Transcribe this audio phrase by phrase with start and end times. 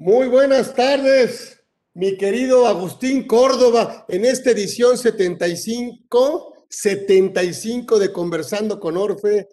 [0.00, 1.60] Muy buenas tardes,
[1.92, 9.48] mi querido Agustín Córdoba, en esta edición 75, 75 de Conversando con Orfe.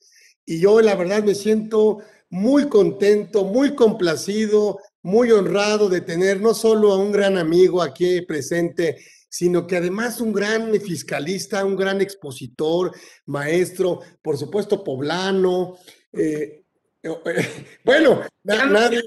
[0.45, 1.97] Y yo la verdad me siento
[2.29, 8.21] muy contento, muy complacido, muy honrado de tener no solo a un gran amigo aquí
[8.21, 12.91] presente, sino que además un gran fiscalista, un gran expositor,
[13.25, 15.75] maestro, por supuesto poblano.
[16.13, 16.64] Eh,
[17.85, 19.01] bueno, nadie,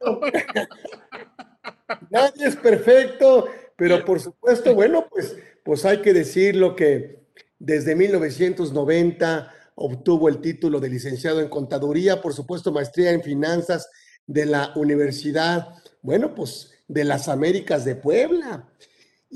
[2.10, 7.20] nadie, es perfecto, pero por supuesto, bueno, pues, pues hay que decirlo que
[7.58, 13.88] desde 1990 obtuvo el título de licenciado en contaduría, por supuesto, maestría en finanzas
[14.26, 15.68] de la Universidad,
[16.02, 18.68] bueno, pues de las Américas de Puebla.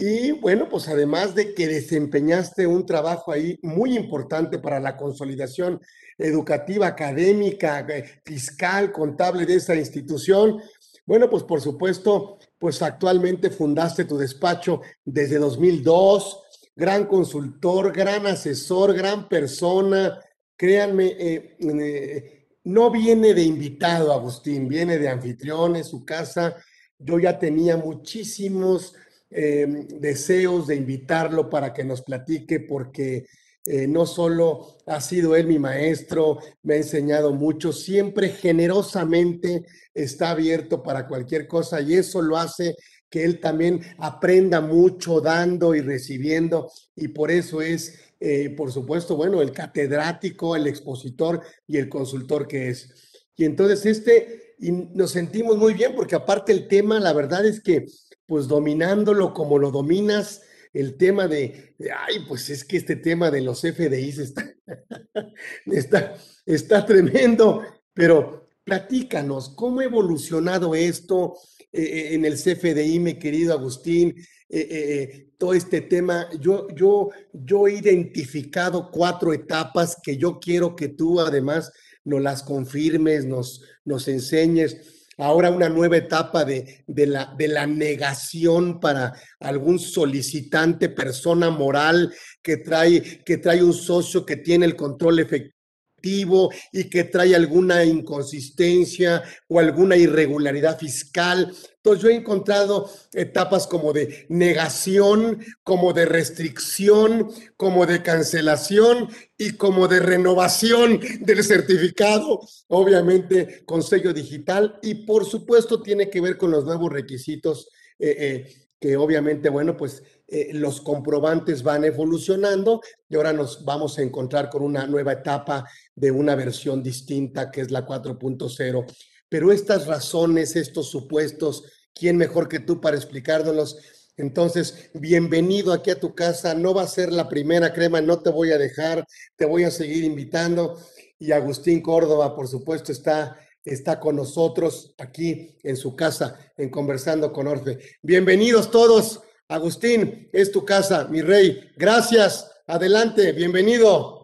[0.00, 5.80] Y bueno, pues además de que desempeñaste un trabajo ahí muy importante para la consolidación
[6.16, 10.62] educativa, académica, eh, fiscal, contable de esa institución,
[11.04, 16.42] bueno, pues por supuesto, pues actualmente fundaste tu despacho desde 2002,
[16.76, 20.20] gran consultor, gran asesor, gran persona.
[20.56, 26.54] Créanme, eh, eh, no viene de invitado, Agustín, viene de anfitrión en su casa
[26.98, 28.94] yo ya tenía muchísimos
[29.30, 33.26] em, deseos de invitarlo para que nos platique porque
[33.64, 40.30] eh, no solo ha sido él mi maestro, me ha enseñado mucho, siempre generosamente está
[40.30, 42.76] abierto para cualquier cosa y eso lo hace
[43.10, 49.16] que él también aprenda mucho dando y recibiendo y por eso es, eh, por supuesto,
[49.16, 52.88] bueno, el catedrático, el expositor y el consultor que es.
[53.36, 57.60] Y entonces este y nos sentimos muy bien porque aparte el tema, la verdad es
[57.60, 57.86] que
[58.28, 60.42] pues dominándolo como lo dominas,
[60.74, 64.54] el tema de, ay, pues es que este tema de los FDIs está,
[65.66, 71.38] está, está tremendo, pero platícanos, ¿cómo ha evolucionado esto
[71.72, 74.14] eh, eh, en el CFDI, mi querido Agustín?
[74.50, 80.88] Eh, todo este tema, yo, yo, yo he identificado cuatro etapas que yo quiero que
[80.88, 81.72] tú además
[82.04, 84.97] nos las confirmes, nos, nos enseñes.
[85.18, 92.14] Ahora una nueva etapa de, de, la, de la negación para algún solicitante, persona moral
[92.40, 95.57] que trae, que trae un socio que tiene el control efectivo
[96.02, 101.52] y que trae alguna inconsistencia o alguna irregularidad fiscal.
[101.76, 109.52] Entonces yo he encontrado etapas como de negación, como de restricción, como de cancelación y
[109.52, 116.36] como de renovación del certificado, obviamente con sello digital y por supuesto tiene que ver
[116.36, 122.80] con los nuevos requisitos eh, eh, que obviamente, bueno, pues eh, los comprobantes van evolucionando
[123.08, 125.64] y ahora nos vamos a encontrar con una nueva etapa
[125.98, 128.84] de una versión distinta que es la 4.0.
[129.28, 131.64] Pero estas razones, estos supuestos,
[131.94, 133.78] ¿quién mejor que tú para explicárnoslos?
[134.16, 136.54] Entonces, bienvenido aquí a tu casa.
[136.54, 139.04] No va a ser la primera crema, no te voy a dejar,
[139.36, 140.78] te voy a seguir invitando.
[141.18, 147.32] Y Agustín Córdoba, por supuesto, está está con nosotros aquí en su casa, en Conversando
[147.32, 147.78] con Orfe.
[148.02, 149.20] Bienvenidos todos.
[149.48, 151.70] Agustín, es tu casa, mi rey.
[151.76, 152.50] Gracias.
[152.66, 154.17] Adelante, bienvenido.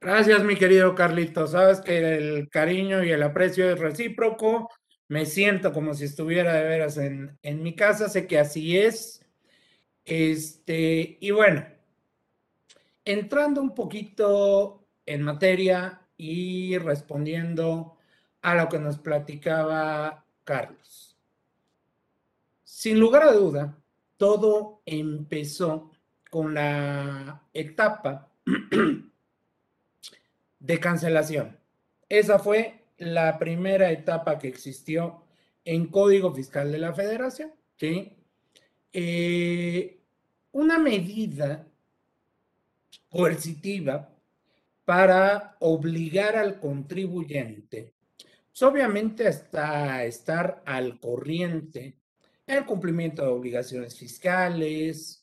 [0.00, 1.48] Gracias, mi querido Carlito.
[1.48, 4.70] Sabes que el cariño y el aprecio es recíproco.
[5.08, 8.08] Me siento como si estuviera de veras en, en mi casa.
[8.08, 9.26] Sé que así es.
[10.04, 11.66] Este, y bueno,
[13.04, 17.96] entrando un poquito en materia y respondiendo
[18.42, 21.16] a lo que nos platicaba Carlos.
[22.62, 23.76] Sin lugar a duda,
[24.16, 25.90] todo empezó
[26.30, 28.30] con la etapa
[30.58, 31.58] de cancelación.
[32.08, 35.22] Esa fue la primera etapa que existió
[35.64, 37.52] en Código Fiscal de la Federación.
[37.76, 38.16] ¿sí?
[38.92, 40.00] Eh,
[40.52, 41.66] una medida
[43.08, 44.10] coercitiva
[44.84, 47.92] para obligar al contribuyente
[48.58, 51.96] pues, obviamente hasta estar al corriente
[52.44, 55.17] el cumplimiento de obligaciones fiscales.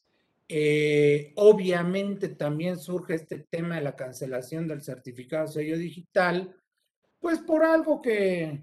[0.47, 6.55] Eh, obviamente también surge este tema de la cancelación del certificado de sello digital,
[7.19, 8.61] pues por algo que,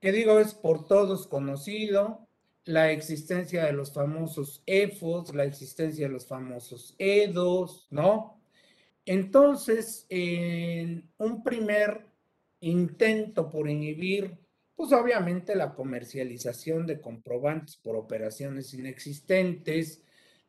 [0.00, 2.28] que digo es por todos conocido,
[2.64, 8.40] la existencia de los famosos EFOS, la existencia de los famosos EDOS, ¿no?
[9.04, 12.06] Entonces, en un primer
[12.60, 14.38] intento por inhibir,
[14.76, 20.04] pues obviamente la comercialización de comprobantes por operaciones inexistentes,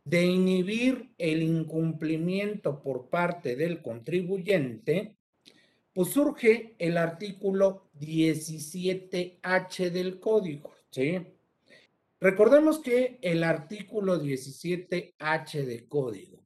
[0.05, 5.15] de inhibir el incumplimiento por parte del contribuyente,
[5.93, 11.19] pues surge el artículo 17H del código, ¿sí?
[12.19, 16.39] Recordemos que el artículo 17H de código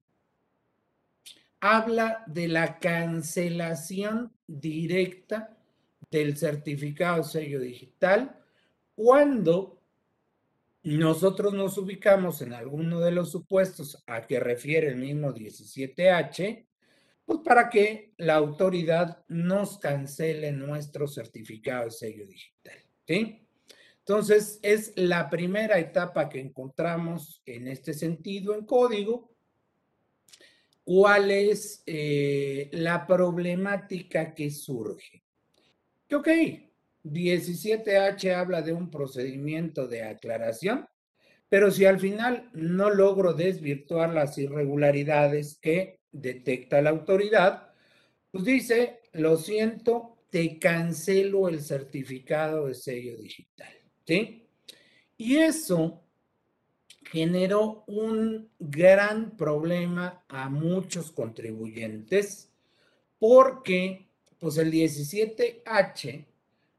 [1.59, 5.57] habla de la cancelación directa
[6.09, 8.39] del certificado sello digital
[8.95, 9.76] cuando
[10.95, 16.65] nosotros nos ubicamos en alguno de los supuestos a que refiere el mismo 17H,
[17.25, 22.77] pues para que la autoridad nos cancele nuestro certificado de sello digital.
[23.05, 29.35] Entonces, es la primera etapa que encontramos en este sentido en código.
[30.85, 35.21] ¿Cuál es eh, la problemática que surge?
[36.07, 36.27] Que, ok,
[37.03, 40.87] 17H habla de un procedimiento de aclaración,
[41.49, 47.73] pero si al final no logro desvirtuar las irregularidades que detecta la autoridad,
[48.31, 53.73] pues dice, lo siento, te cancelo el certificado de sello digital.
[54.05, 54.47] ¿Sí?
[55.17, 56.03] Y eso
[57.03, 62.51] generó un gran problema a muchos contribuyentes
[63.17, 64.07] porque
[64.39, 66.25] pues el 17H,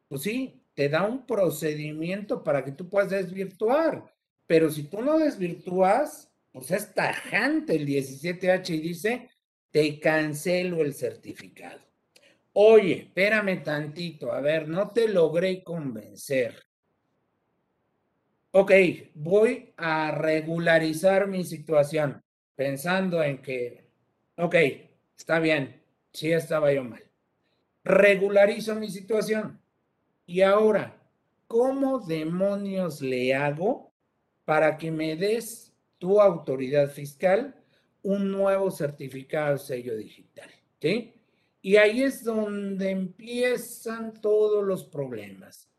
[0.08, 4.14] pues sí, te da un procedimiento para que tú puedas desvirtuar,
[4.46, 9.28] pero si tú no desvirtúas, pues es tajante el 17H y dice,
[9.70, 11.81] te cancelo el certificado.
[12.52, 16.60] Oye, espérame tantito, a ver, no te logré convencer.
[18.50, 18.72] Ok,
[19.14, 22.22] voy a regularizar mi situación,
[22.56, 23.90] pensando en que,
[24.37, 24.55] ok,
[25.16, 25.81] está bien,
[26.12, 27.05] sí estaba yo mal.
[27.84, 29.60] Regularizo mi situación.
[30.28, 30.94] Y ahora,
[31.46, 33.94] ¿cómo demonios le hago
[34.44, 37.54] para que me des tu autoridad fiscal
[38.02, 40.50] un nuevo certificado de sello digital?
[40.82, 41.14] ¿Sí?
[41.62, 45.70] Y ahí es donde empiezan todos los problemas.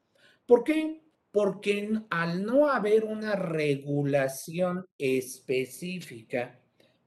[0.47, 0.99] ¿Por qué?
[1.29, 6.59] Porque al no haber una regulación específica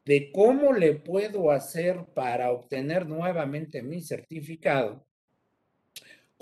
[0.04, 5.04] de cómo le puedo hacer para obtener nuevamente mi certificado,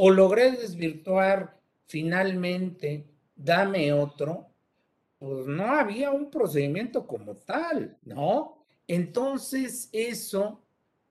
[0.03, 3.05] o logré desvirtuar finalmente,
[3.37, 4.47] dame otro,
[5.19, 8.65] pues no había un procedimiento como tal, ¿no?
[8.89, 10.65] Entonces eso,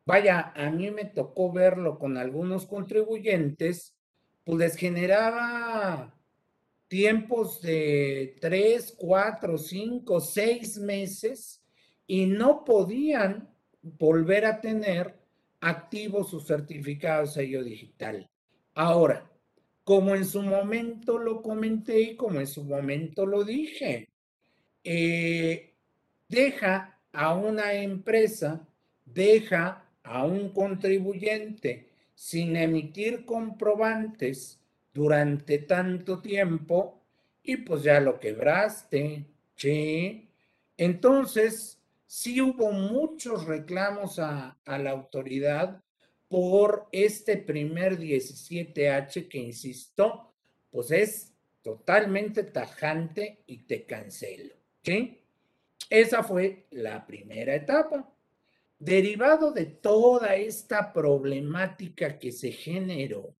[0.07, 3.95] vaya, a mí me tocó verlo con algunos contribuyentes,
[4.43, 6.11] pues les generaba
[6.87, 11.63] tiempos de tres, cuatro, cinco, seis meses
[12.07, 13.53] y no podían
[13.83, 15.15] volver a tener
[15.59, 18.27] activo su certificado de sello digital.
[18.79, 19.29] Ahora,
[19.83, 24.07] como en su momento lo comenté y como en su momento lo dije,
[24.85, 25.73] eh,
[26.29, 28.65] deja a una empresa,
[29.03, 34.61] deja a un contribuyente sin emitir comprobantes
[34.93, 37.01] durante tanto tiempo
[37.43, 39.25] y pues ya lo quebraste,
[39.57, 40.29] ¿sí?
[40.77, 45.83] Entonces, sí hubo muchos reclamos a, a la autoridad
[46.29, 50.31] por este primer 17H que, insisto,
[50.71, 54.53] pues es totalmente tajante y te cancelo.
[54.83, 55.19] ¿Sí?
[55.89, 58.07] Esa fue la primera etapa.
[58.77, 63.35] Derivado de toda esta problemática que se generó,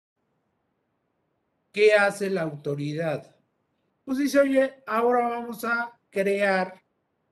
[1.72, 3.36] ¿qué hace la autoridad?
[4.04, 6.82] Pues dice, oye, ahora vamos a crear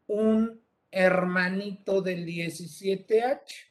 [0.06, 0.62] un
[0.92, 3.68] hermanito del 17H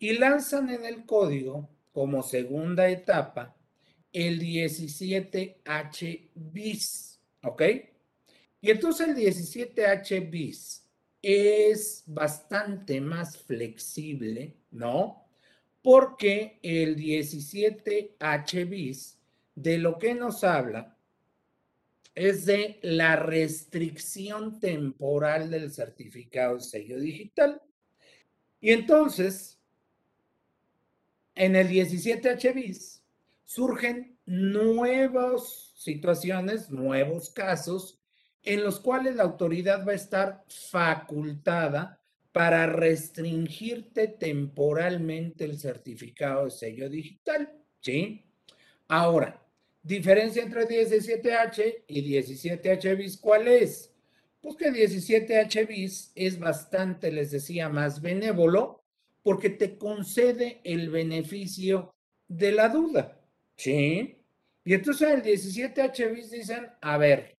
[0.00, 3.54] y lanzan en el código como segunda etapa
[4.12, 7.62] el 17H bis, ¿ok?
[8.62, 10.84] Y entonces el 17H bis
[11.22, 15.28] es bastante más flexible, ¿no?
[15.82, 19.18] Porque el 17H bis
[19.54, 20.96] de lo que nos habla
[22.14, 27.60] es de la restricción temporal del certificado de sello digital.
[28.60, 29.59] Y entonces,
[31.40, 33.02] en el 17H bis
[33.46, 37.98] surgen nuevas situaciones, nuevos casos
[38.42, 41.98] en los cuales la autoridad va a estar facultada
[42.30, 48.22] para restringirte temporalmente el certificado de sello digital, ¿sí?
[48.86, 49.42] Ahora,
[49.82, 53.90] diferencia entre 17H y 17H bis, ¿cuál es?
[54.42, 58.79] Pues que 17H bis es bastante, les decía, más benévolo
[59.22, 61.94] porque te concede el beneficio
[62.28, 63.20] de la duda.
[63.56, 64.16] ¿Sí?
[64.64, 67.36] Y entonces en el 17H bis dicen, a ver,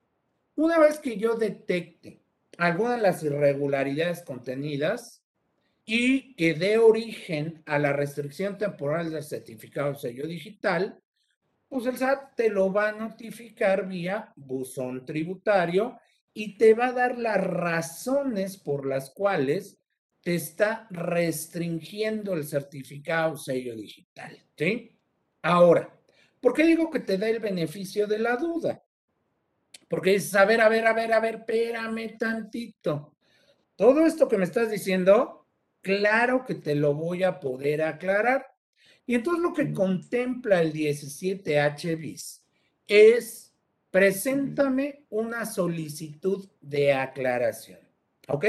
[0.55, 2.21] una vez que yo detecte
[2.57, 5.23] alguna de las irregularidades contenidas
[5.85, 10.99] y que dé origen a la restricción temporal del certificado sello digital,
[11.67, 15.97] pues el SAT te lo va a notificar vía buzón tributario
[16.33, 19.80] y te va a dar las razones por las cuales
[20.21, 24.95] te está restringiendo el certificado sello digital, ¿sí?
[25.41, 25.97] Ahora,
[26.39, 28.83] ¿por qué digo que te da el beneficio de la duda?
[29.87, 33.15] Porque dices, a ver, a ver, a ver, a ver, espérame tantito.
[33.75, 35.47] Todo esto que me estás diciendo,
[35.81, 38.55] claro que te lo voy a poder aclarar.
[39.05, 42.45] Y entonces lo que contempla el 17H bis
[42.87, 43.53] es,
[43.89, 47.79] preséntame una solicitud de aclaración.
[48.27, 48.45] ¿Ok?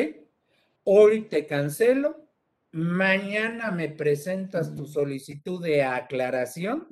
[0.85, 2.29] Hoy te cancelo,
[2.73, 6.89] mañana me presentas tu solicitud de aclaración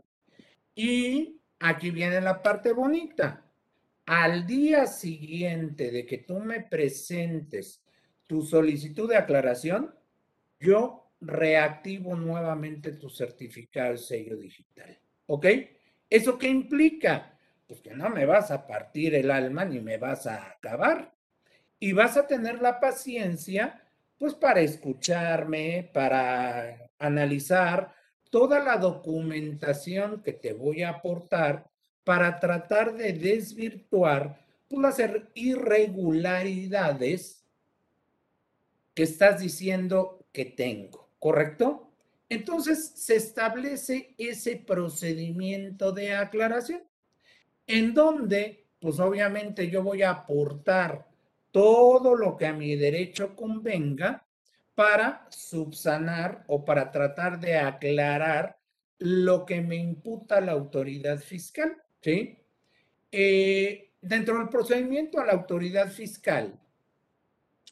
[0.77, 3.51] y aquí viene la parte bonita.
[4.07, 7.83] Al día siguiente de que tú me presentes
[8.29, 9.93] tu solicitud de aclaración,
[10.61, 15.01] yo reactivo nuevamente tu certificado de sello digital.
[15.27, 15.47] ¿Ok?
[16.09, 17.37] ¿Eso qué implica?
[17.67, 21.13] Pues que no me vas a partir el alma ni me vas a acabar.
[21.81, 23.83] Y vas a tener la paciencia,
[24.17, 27.93] pues para escucharme, para analizar
[28.31, 31.69] toda la documentación que te voy a aportar
[32.05, 35.03] para tratar de desvirtuar pues, las
[35.35, 37.45] irregularidades
[38.95, 41.91] que estás diciendo que tengo, ¿correcto?
[42.29, 46.83] Entonces se establece ese procedimiento de aclaración
[47.67, 51.09] en donde, pues obviamente yo voy a aportar
[51.51, 54.27] todo lo que a mi derecho convenga
[54.75, 58.59] para subsanar o para tratar de aclarar
[58.99, 62.39] lo que me imputa la autoridad fiscal, ¿sí?
[63.13, 66.59] Eh, dentro del procedimiento a la autoridad fiscal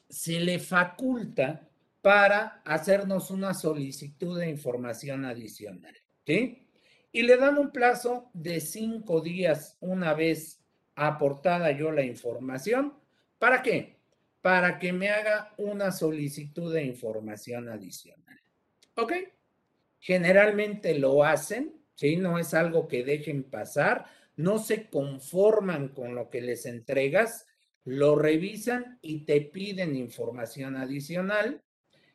[0.09, 1.67] se le faculta
[2.01, 5.95] para hacernos una solicitud de información adicional,
[6.25, 6.67] ¿sí?
[7.11, 10.61] Y le dan un plazo de cinco días una vez
[10.95, 12.93] aportada yo la información.
[13.39, 13.97] ¿Para qué?
[14.41, 18.39] Para que me haga una solicitud de información adicional.
[18.95, 19.13] ¿Ok?
[19.99, 22.17] Generalmente lo hacen, ¿sí?
[22.17, 24.05] No es algo que dejen pasar,
[24.35, 27.47] no se conforman con lo que les entregas,
[27.85, 31.61] lo revisan y te piden información adicional.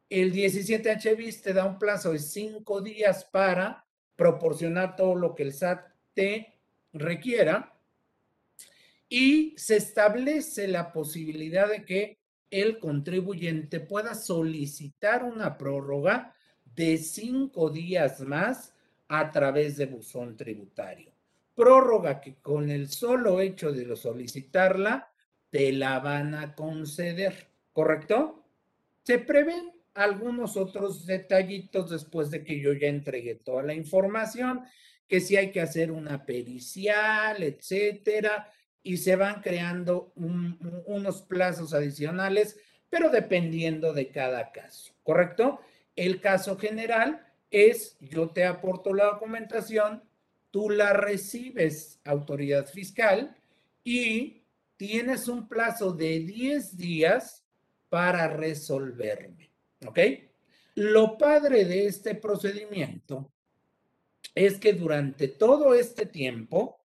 [0.08, 5.42] El 17H bis te da un plazo de cinco días para proporcionar todo lo que
[5.42, 6.60] el SAT te
[6.92, 7.73] requiera
[9.16, 12.18] y se establece la posibilidad de que
[12.50, 16.34] el contribuyente pueda solicitar una prórroga
[16.74, 18.74] de cinco días más
[19.06, 21.12] a través de buzón tributario.
[21.54, 25.12] Prórroga que con el solo hecho de solicitarla
[25.48, 28.42] te la van a conceder, ¿correcto?
[29.04, 34.62] Se prevén algunos otros detallitos después de que yo ya entregué toda la información,
[35.06, 38.50] que si hay que hacer una pericial, etcétera,
[38.84, 42.60] y se van creando unos plazos adicionales,
[42.90, 45.58] pero dependiendo de cada caso, ¿correcto?
[45.96, 50.04] El caso general es yo te aporto la documentación,
[50.50, 53.36] tú la recibes, autoridad fiscal,
[53.82, 54.42] y
[54.76, 57.44] tienes un plazo de 10 días
[57.88, 59.50] para resolverme.
[59.86, 59.98] ¿Ok?
[60.74, 63.32] Lo padre de este procedimiento
[64.34, 66.83] es que durante todo este tiempo,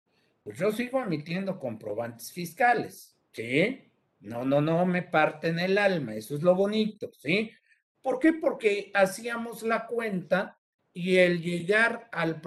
[0.48, 3.92] pues yo sigo emitiendo comprobantes fiscales, ¿sí?
[4.20, 7.50] No, no, no me parten el alma, eso es lo bonito, ¿sí?
[8.00, 8.32] ¿Por qué?
[8.32, 10.58] Porque hacíamos la cuenta
[10.94, 12.40] y el llegar al,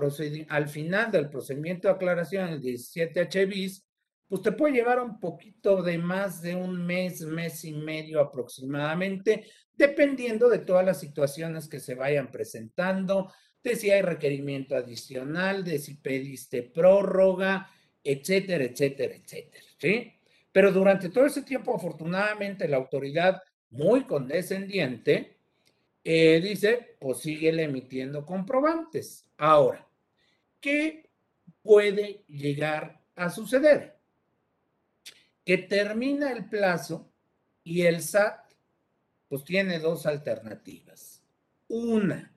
[0.49, 3.87] al final del procedimiento de aclaración, el 17H bis,
[4.27, 9.45] pues te puede llevar un poquito de más de un mes, mes y medio aproximadamente,
[9.73, 13.31] dependiendo de todas las situaciones que se vayan presentando,
[13.63, 17.69] de si hay requerimiento adicional, de si pediste prórroga,
[18.03, 20.13] etcétera, etcétera, etcétera, ¿sí?
[20.51, 25.37] Pero durante todo ese tiempo, afortunadamente, la autoridad muy condescendiente
[26.03, 29.25] eh, dice, pues sigue emitiendo comprobantes.
[29.37, 29.87] Ahora,
[30.59, 31.09] ¿qué
[31.61, 34.01] puede llegar a suceder?
[35.45, 37.11] que termina el plazo
[37.63, 38.53] y el SAT
[39.27, 41.23] pues tiene dos alternativas.
[41.67, 42.33] Una,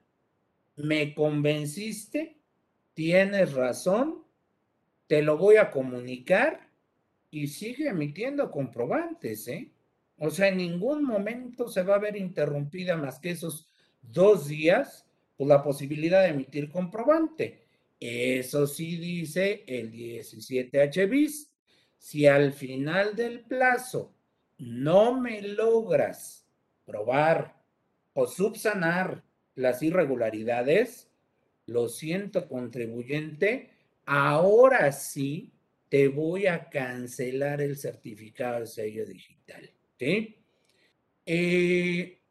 [0.75, 2.41] me convenciste,
[2.93, 4.24] tienes razón,
[5.07, 6.69] te lo voy a comunicar
[7.29, 9.71] y sigue emitiendo comprobantes, ¿eh?
[10.17, 13.67] O sea, en ningún momento se va a ver interrumpida más que esos
[14.01, 17.65] dos días por la posibilidad de emitir comprobante.
[17.99, 21.51] Eso sí dice el 17H bis
[21.97, 24.13] si al final del plazo
[24.57, 26.45] no me logras
[26.85, 27.61] probar
[28.13, 29.23] o subsanar
[29.55, 31.09] las irregularidades,
[31.65, 33.71] lo siento contribuyente,
[34.05, 35.53] ahora sí
[35.89, 39.71] te voy a cancelar el certificado de sello digital.
[39.97, 40.37] ¿sí?
[41.25, 42.21] Eh,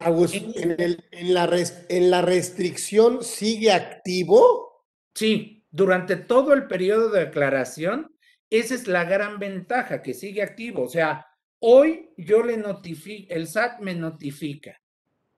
[0.00, 1.48] en, la
[1.88, 4.86] ¿en la restricción sigue activo?
[5.14, 8.14] Sí, durante todo el periodo de aclaración,
[8.50, 10.82] esa es la gran ventaja, que sigue activo.
[10.82, 11.26] O sea,
[11.60, 14.80] hoy yo le notifico, el SAT me notifica.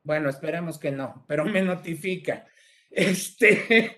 [0.03, 2.47] Bueno, esperemos que no, pero me notifica.
[2.91, 3.97] Este,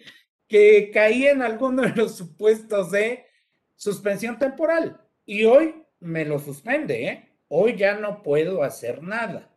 [0.48, 3.26] que caí en alguno de los supuestos de
[3.74, 7.28] suspensión temporal y hoy me lo suspende, ¿eh?
[7.48, 9.50] Hoy ya no puedo hacer nada.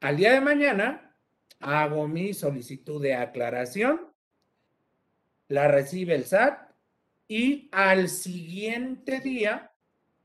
[0.00, 1.16] Al día de mañana
[1.60, 4.12] hago mi solicitud de aclaración,
[5.48, 6.70] la recibe el SAT
[7.28, 9.72] y al siguiente día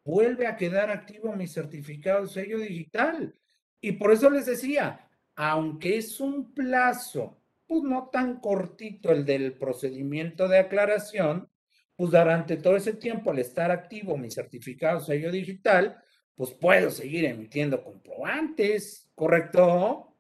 [0.04, 3.36] vuelve a quedar activo mi certificado de sello digital.
[3.80, 7.41] Y por eso les decía, aunque es un plazo,
[7.72, 11.48] pues no tan cortito el del procedimiento de aclaración,
[11.96, 16.04] pues durante todo ese tiempo al estar activo mi certificado sello digital,
[16.36, 20.14] pues puedo seguir emitiendo comprobantes, ¿correcto?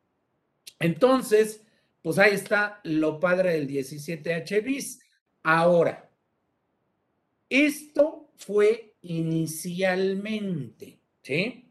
[0.79, 1.61] Entonces,
[2.01, 5.01] pues ahí está lo padre del 17H bis.
[5.43, 6.09] Ahora,
[7.49, 11.69] esto fue inicialmente, ¿sí?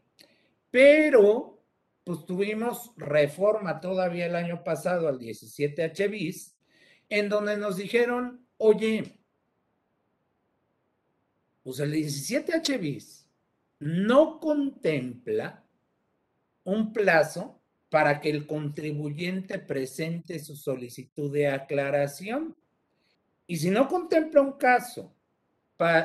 [0.69, 1.60] Pero,
[2.03, 6.55] pues tuvimos reforma todavía el año pasado al 17H bis,
[7.09, 9.19] en donde nos dijeron, oye,
[11.63, 13.27] pues el 17H bis
[13.79, 15.63] no contempla
[16.63, 22.55] un plazo para que el contribuyente presente su solicitud de aclaración.
[23.47, 25.13] Y si no contempla un caso,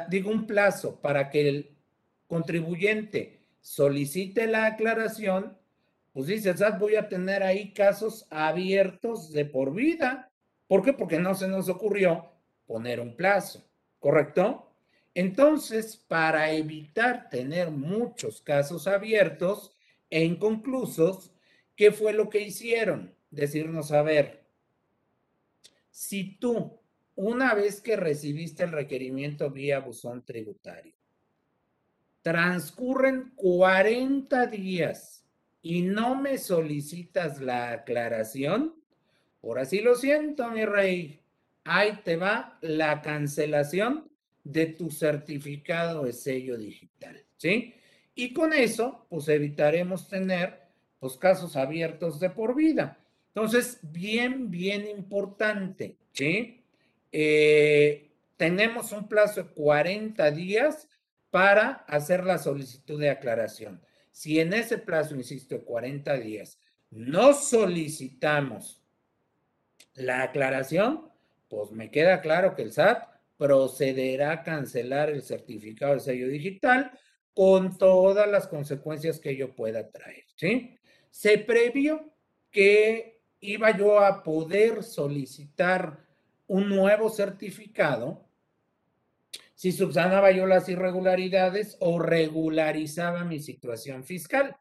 [0.08, 1.76] digo un plazo para que el
[2.26, 5.56] contribuyente solicite la aclaración,
[6.16, 10.32] pues dice, voy a tener ahí casos abiertos de por vida.
[10.66, 10.94] ¿Por qué?
[10.94, 12.32] Porque no se nos ocurrió
[12.66, 13.68] poner un plazo,
[13.98, 14.72] ¿correcto?
[15.12, 19.76] Entonces, para evitar tener muchos casos abiertos
[20.08, 21.32] e inconclusos,
[21.76, 23.14] ¿qué fue lo que hicieron?
[23.30, 24.42] Decirnos, a ver,
[25.90, 26.80] si tú,
[27.14, 30.94] una vez que recibiste el requerimiento vía buzón tributario,
[32.22, 35.25] transcurren 40 días
[35.68, 38.76] y no me solicitas la aclaración,
[39.40, 41.18] por así lo siento, mi rey,
[41.64, 44.08] ahí te va la cancelación
[44.44, 47.74] de tu certificado de sello digital, ¿sí?
[48.14, 50.62] Y con eso, pues evitaremos tener,
[51.00, 53.00] pues, casos abiertos de por vida.
[53.34, 56.62] Entonces, bien, bien importante, ¿sí?
[57.10, 60.88] Eh, tenemos un plazo de 40 días
[61.32, 63.80] para hacer la solicitud de aclaración.
[64.16, 68.82] Si en ese plazo, insisto, de 40 días, no solicitamos
[69.92, 71.12] la aclaración,
[71.50, 76.98] pues me queda claro que el SAT procederá a cancelar el certificado de sello digital
[77.34, 80.24] con todas las consecuencias que ello pueda traer.
[81.10, 82.10] Se previó
[82.50, 86.06] que iba yo a poder solicitar
[86.46, 88.25] un nuevo certificado
[89.56, 94.54] si subsanaba yo las irregularidades o regularizaba mi situación fiscal.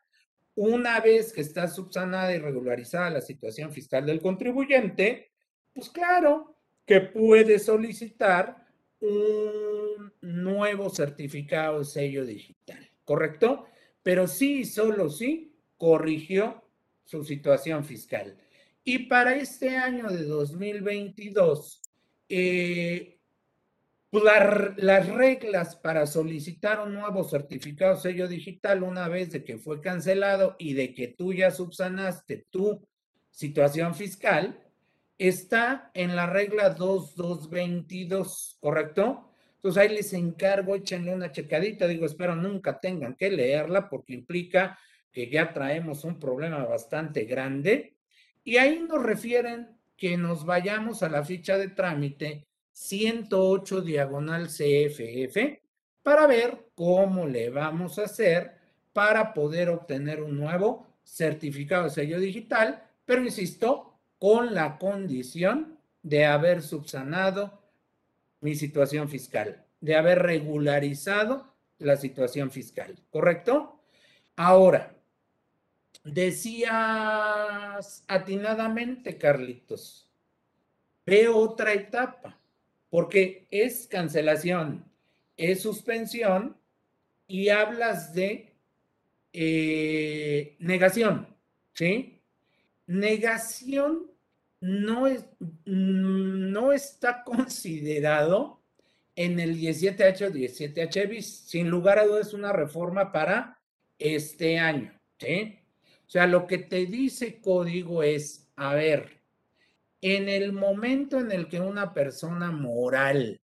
[0.56, 5.34] Una vez que está subsanada y regularizada la situación fiscal del contribuyente,
[5.74, 6.56] pues claro
[6.86, 8.66] que puede solicitar
[9.02, 13.66] un nuevo certificado de sello digital, ¿correcto?
[14.02, 16.64] Pero sí, solo sí, corrigió
[17.04, 18.38] su situación fiscal.
[18.86, 21.82] Y para este año de 2022,
[22.30, 23.15] eh,
[24.22, 29.82] pues las reglas para solicitar un nuevo certificado sello digital una vez de que fue
[29.82, 32.88] cancelado y de que tú ya subsanaste tu
[33.30, 34.58] situación fiscal,
[35.18, 39.34] está en la regla 2222, ¿correcto?
[39.56, 44.80] Entonces ahí les encargo, échenle una checadita, digo, espero nunca tengan que leerla porque implica
[45.12, 47.98] que ya traemos un problema bastante grande.
[48.46, 55.62] Y ahí nos refieren que nos vayamos a la ficha de trámite 108 diagonal CFF
[56.04, 58.58] para ver cómo le vamos a hacer
[58.92, 66.26] para poder obtener un nuevo certificado de sello digital, pero insisto, con la condición de
[66.26, 67.62] haber subsanado
[68.42, 73.80] mi situación fiscal, de haber regularizado la situación fiscal, ¿correcto?
[74.36, 74.94] Ahora,
[76.04, 80.12] decías atinadamente, Carlitos,
[81.06, 82.38] veo otra etapa,
[82.96, 84.90] porque es cancelación,
[85.36, 86.56] es suspensión
[87.28, 88.54] y hablas de
[89.34, 91.28] eh, negación,
[91.74, 92.22] ¿sí?
[92.88, 94.10] Negación
[94.62, 95.26] no, es,
[95.66, 98.62] no está considerado
[99.14, 101.28] en el 17H o 17H bis.
[101.50, 103.60] Sin lugar a dudas, una reforma para
[104.00, 104.98] este año.
[105.20, 105.60] ¿sí?
[106.08, 109.15] O sea, lo que te dice código es, a ver,
[110.02, 113.42] en el momento en el que una persona moral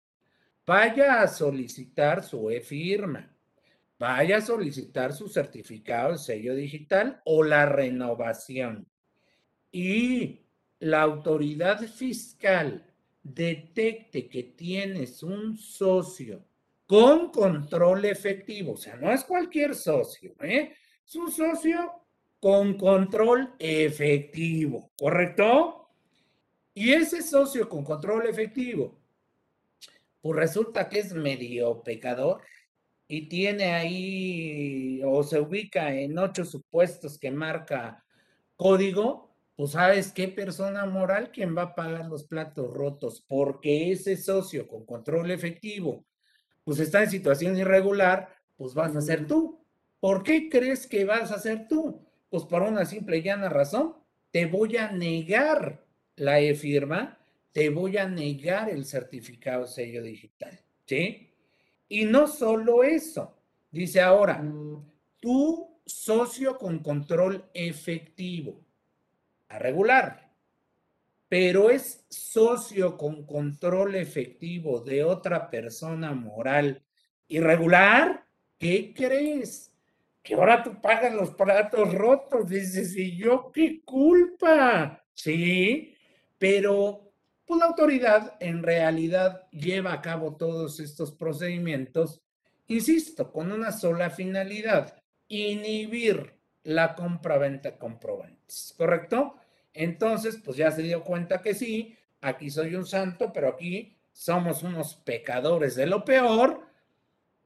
[0.65, 3.35] vaya a solicitar su e-firma,
[3.97, 8.87] vaya a solicitar su certificado de sello digital o la renovación
[9.71, 10.41] y
[10.79, 12.85] la autoridad fiscal
[13.21, 16.45] detecte que tienes un socio
[16.85, 20.73] con control efectivo, o sea, no es cualquier socio, ¿eh?
[21.05, 21.91] es un socio
[22.39, 25.78] con control efectivo, ¿correcto?
[26.79, 28.97] Y ese socio con control efectivo,
[30.21, 32.39] pues resulta que es medio pecador
[33.05, 38.05] y tiene ahí o se ubica en ocho supuestos que marca
[38.55, 44.15] código, pues sabes qué persona moral quien va a pagar los platos rotos, porque ese
[44.15, 46.05] socio con control efectivo,
[46.63, 49.59] pues está en situación irregular, pues vas a ser tú.
[49.99, 52.05] ¿Por qué crees que vas a ser tú?
[52.29, 53.95] Pues por una simple y llana razón,
[54.31, 55.88] te voy a negar
[56.19, 57.17] la e-firma,
[57.51, 61.33] te voy a negar el certificado sello digital, ¿sí?
[61.87, 63.37] Y no solo eso,
[63.71, 64.43] dice ahora,
[65.19, 68.63] tú socio con control efectivo,
[69.47, 70.31] a regular,
[71.27, 76.83] pero es socio con control efectivo de otra persona moral
[77.27, 78.25] irregular,
[78.57, 79.73] ¿qué crees?
[80.21, 85.03] Que ahora tú pagas los platos rotos, dices, ¿y yo qué culpa?
[85.13, 85.95] Sí,
[86.39, 87.13] pero
[87.45, 92.21] pues la autoridad en realidad lleva a cabo todos estos procedimientos,
[92.67, 94.95] insisto, con una sola finalidad,
[95.27, 99.35] inhibir la compra-venta comprobantes, ¿correcto?
[99.73, 104.63] Entonces, pues ya se dio cuenta que sí, aquí soy un santo, pero aquí somos
[104.63, 106.67] unos pecadores de lo peor,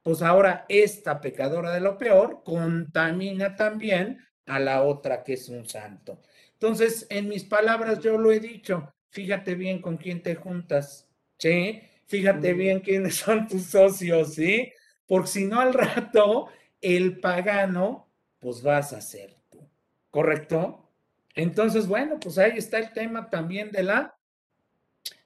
[0.02, 5.66] pues ahora esta pecadora de lo peor contamina también a la otra que es un
[5.66, 6.20] santo.
[6.54, 11.82] Entonces, en mis palabras yo lo he dicho, fíjate bien con quién te juntas, ¿sí?
[12.06, 14.72] Fíjate bien quiénes son tus socios, ¿sí?
[15.06, 16.48] Porque si no al rato,
[16.80, 19.66] el pagano pues vas a ser tú,
[20.10, 20.90] ¿correcto?
[21.34, 24.16] Entonces, bueno, pues ahí está el tema también de la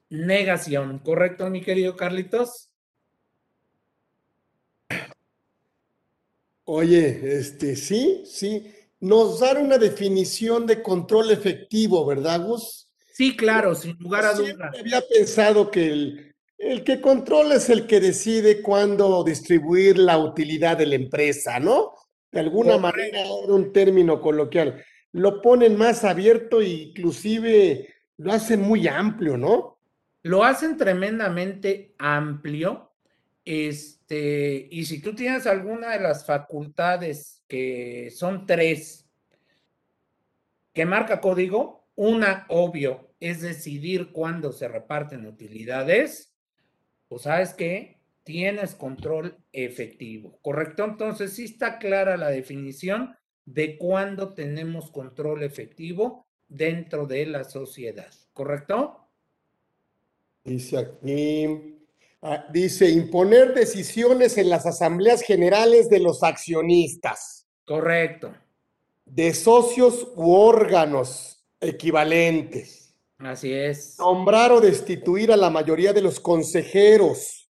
[0.09, 2.71] negación, ¿correcto, mi querido Carlitos?
[6.63, 12.91] Oye, este, sí, sí, nos dan una definición de control efectivo, ¿verdad, Gus?
[13.13, 14.71] Sí, claro, sin lugar a dudas.
[14.79, 20.77] Había pensado que el, el que controla es el que decide cuándo distribuir la utilidad
[20.77, 21.93] de la empresa, ¿no?
[22.31, 28.87] de alguna manera, un término coloquial, lo ponen más abierto e inclusive lo hacen muy
[28.87, 29.79] amplio, ¿no?
[30.23, 32.88] Lo hacen tremendamente amplio.
[33.45, 39.07] Este, y si tú tienes alguna de las facultades que son tres,
[40.73, 46.33] que marca código, una obvio es decidir cuándo se reparten utilidades,
[47.07, 50.85] pues sabes que tienes control efectivo, ¿correcto?
[50.85, 58.13] Entonces, sí está clara la definición de cuándo tenemos control efectivo dentro de la sociedad,
[58.33, 59.07] ¿correcto?
[60.43, 61.78] Dice aquí,
[62.21, 67.47] ah, dice, imponer decisiones en las asambleas generales de los accionistas.
[67.65, 68.33] Correcto.
[69.05, 72.95] De socios u órganos equivalentes.
[73.17, 73.97] Así es.
[73.99, 77.49] Nombrar o destituir a la mayoría de los consejeros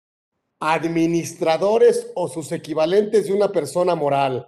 [0.59, 4.47] administradores o sus equivalentes de una persona moral.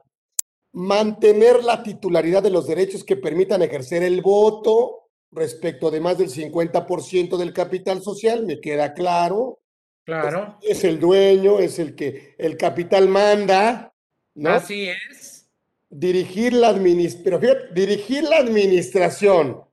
[0.74, 6.30] Mantener la titularidad de los derechos que permitan ejercer el voto respecto de más del
[6.30, 9.60] 50% del capital social, me queda claro.
[10.08, 10.58] Claro.
[10.62, 13.94] Es, el dueño, es el que el capital manda.
[14.36, 14.52] ¿no?
[14.52, 15.50] Así es.
[15.90, 19.66] Dirigir la, dirigir la administración.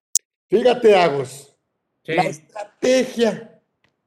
[0.51, 1.57] Fíjate, Agus.
[2.03, 3.61] La estrategia.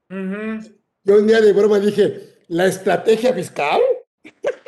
[0.09, 3.79] Yo un día de broma dije, ¿la estrategia fiscal?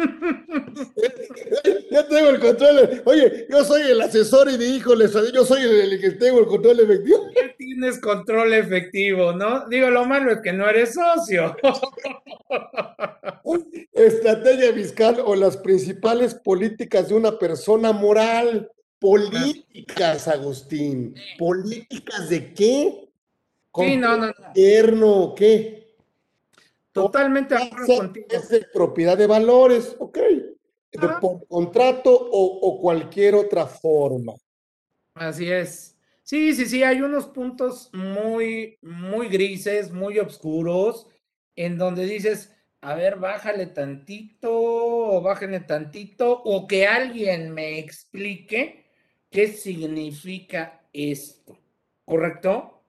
[1.90, 3.02] yo tengo el control.
[3.04, 6.80] Oye, yo soy el asesor y mi hijo, yo soy el, que tengo el control
[6.80, 7.26] efectivo.
[7.34, 9.68] Ya tienes control efectivo, ¿no?
[9.68, 11.56] Digo, lo malo es que no eres socio.
[13.92, 18.70] Estrategia fiscal o las principales políticas de una persona moral.
[18.98, 21.14] Políticas, Agustín.
[21.38, 23.08] ¿Políticas de qué?
[23.74, 25.34] Sí, no, no, no.
[25.34, 25.79] qué?
[27.02, 27.56] Totalmente
[28.28, 30.18] Es de propiedad de valores, ok.
[30.92, 34.34] De, por contrato o, cualquier otra forma.
[35.14, 35.96] Así es.
[36.22, 41.06] Sí, sí, sí, hay unos puntos muy, muy grises, muy oscuros,
[41.56, 48.84] en donde dices, a ver, bájale tantito o bájale tantito, o que alguien me explique
[49.30, 51.58] qué significa esto,
[52.04, 52.82] ¿correcto?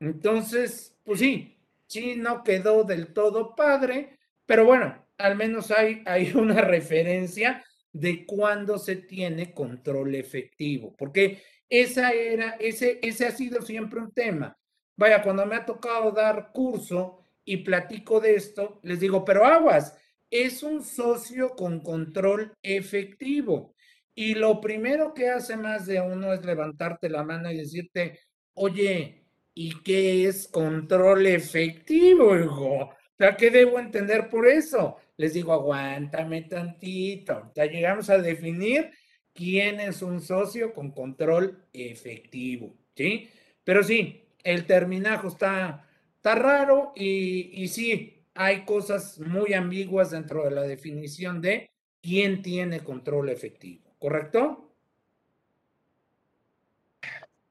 [0.00, 1.55] Entonces, pues sí,
[1.86, 8.26] sí, no quedó del todo padre, pero bueno, al menos hay, hay una referencia de
[8.26, 14.56] cuándo se tiene control efectivo, porque esa era, ese, ese ha sido siempre un tema.
[14.96, 19.96] Vaya, cuando me ha tocado dar curso y platico de esto, les digo, pero aguas,
[20.30, 23.74] es un socio con control efectivo.
[24.14, 28.18] Y lo primero que hace más de uno es levantarte la mano y decirte,
[28.54, 29.25] oye,
[29.58, 32.74] ¿y qué es control efectivo, hijo?
[32.74, 34.98] O sea, ¿qué debo entender por eso?
[35.16, 37.50] Les digo, aguántame tantito.
[37.54, 38.90] Ya llegamos a definir
[39.32, 43.30] quién es un socio con control efectivo, ¿sí?
[43.64, 50.44] Pero sí, el terminajo está, está raro y, y sí, hay cosas muy ambiguas dentro
[50.44, 51.70] de la definición de
[52.02, 54.70] quién tiene control efectivo, ¿correcto?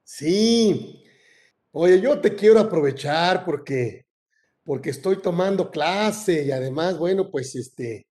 [0.04, 1.02] Sí.
[1.78, 4.06] Oye, yo te quiero aprovechar porque,
[4.64, 8.06] porque estoy tomando clase y además, bueno, pues este,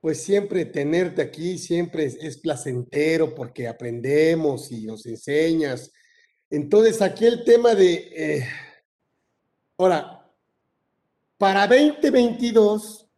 [0.00, 5.90] pues siempre tenerte aquí, siempre es, placentero porque aprendemos y nos enseñas.
[6.48, 8.48] Entonces, aquí el tema de, eh,
[9.76, 10.32] ahora,
[11.36, 13.08] para 2022,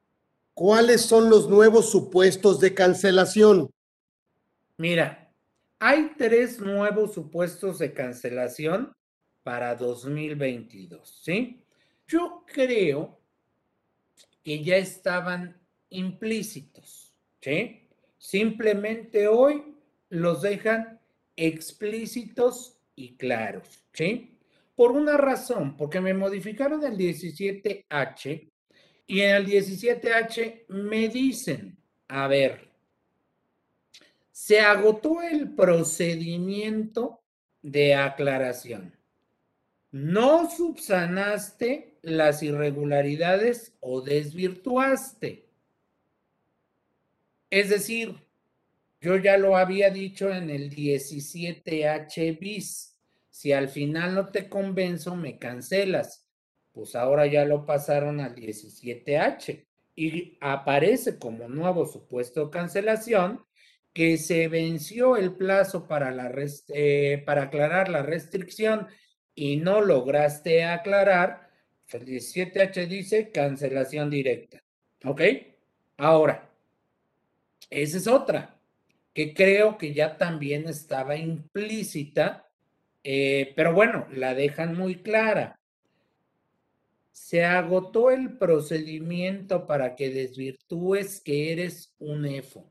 [0.55, 3.71] ¿cuáles son los nuevos supuestos de cancelación?
[4.79, 5.31] Mira,
[5.79, 8.97] hay tres nuevos supuestos de cancelación
[9.47, 11.63] para 2022, ¿sí?
[12.09, 13.17] Yo creo
[14.43, 15.57] que ya estaban
[15.89, 17.89] implícitos, ¿sí?
[18.19, 19.77] Simplemente hoy
[20.09, 20.99] los dejan
[21.37, 24.37] explícitos y claros, ¿sí?
[24.75, 28.51] Por una razón, porque me modificaron el 17H
[29.07, 31.79] y en el 17H me dicen,
[32.09, 32.69] a ver,
[34.33, 37.21] se agotó el procedimiento
[37.63, 38.96] de aclaración.
[39.97, 45.49] No subsanaste las irregularidades o desvirtuaste.
[47.49, 48.15] Es decir,
[49.01, 52.95] yo ya lo había dicho en el 17H bis.
[53.31, 56.27] Si al final no te convenzo, me cancelas.
[56.73, 63.47] Pues ahora ya lo pasaron al 17H y aparece como nuevo supuesto cancelación
[63.95, 66.31] que se venció el plazo para, la
[66.69, 68.89] eh, para aclarar la restricción
[69.37, 71.49] y no lograste aclarar,
[71.93, 74.61] el 17H dice cancelación directa.
[75.05, 75.23] ¿Ok?
[75.99, 76.51] Ahora,
[77.71, 78.59] esa es otra,
[79.13, 82.49] que creo que ya también estaba implícita,
[83.05, 85.61] eh, pero bueno, la dejan muy clara.
[87.13, 92.71] Se agotó el procedimiento para que desvirtúes que eres un EFO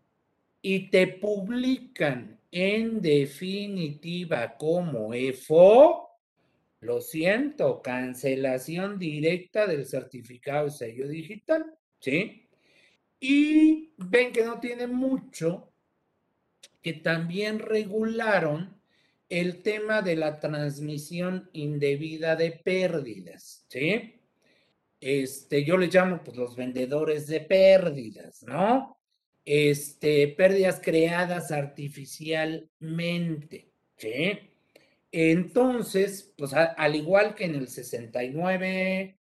[0.62, 6.05] y te publican en definitiva como EFO,
[6.86, 11.66] lo siento, cancelación directa del certificado de sello digital,
[12.00, 12.48] ¿sí?
[13.20, 15.74] Y ven que no tiene mucho,
[16.82, 18.80] que también regularon
[19.30, 24.22] el tema de la transmisión indebida de pérdidas, ¿sí?
[25.00, 29.00] Este, yo les llamo pues los vendedores de pérdidas, ¿no?
[29.44, 34.40] Este, pérdidas creadas artificialmente, ¿sí?
[35.18, 39.18] Entonces, pues al igual que en el 69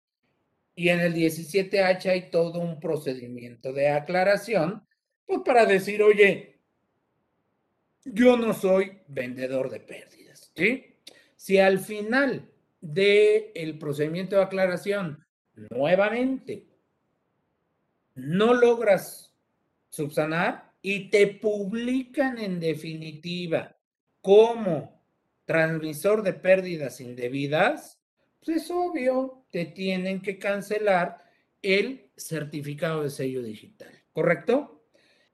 [0.76, 4.86] y en el 17H hay todo un procedimiento de aclaración,
[5.26, 6.60] pues para decir, oye,
[8.04, 10.94] yo no soy vendedor de pérdidas, ¿sí?
[11.34, 12.48] Si al final
[12.80, 15.26] del el procedimiento de aclaración,
[15.70, 16.68] nuevamente,
[18.14, 19.34] no logras
[19.88, 23.76] subsanar y te publican en definitiva
[24.20, 24.99] como
[25.50, 27.98] transmisor de pérdidas indebidas,
[28.38, 31.16] pues es obvio, te tienen que cancelar
[31.60, 34.84] el certificado de sello digital, ¿correcto?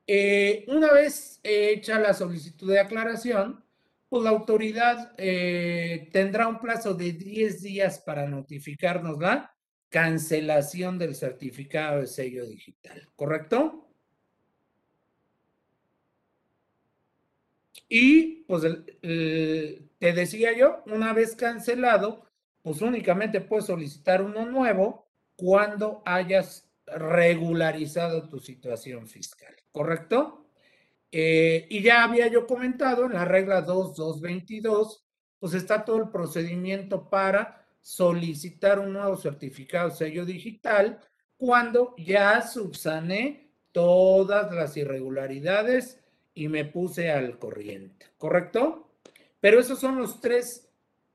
[0.07, 3.63] Eh, una vez hecha la solicitud de aclaración,
[4.09, 9.55] pues la autoridad eh, tendrá un plazo de 10 días para notificarnos la
[9.91, 13.86] cancelación del certificado de sello digital, ¿correcto?
[17.88, 22.27] Y pues te decía yo, una vez cancelado,
[22.62, 30.46] pues únicamente puedes solicitar uno nuevo cuando hayas regularizado tu situación fiscal, ¿correcto?
[31.12, 35.05] Eh, y ya había yo comentado en la regla 2222,
[35.38, 41.01] pues está todo el procedimiento para solicitar un nuevo certificado sello digital
[41.37, 46.01] cuando ya subsané todas las irregularidades
[46.37, 48.90] y me puse al corriente, ¿correcto?
[49.40, 50.68] Pero esos son los tres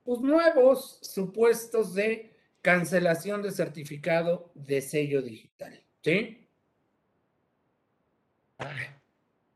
[0.03, 6.49] pues, nuevos supuestos de cancelación de certificado de sello digital, ¿sí?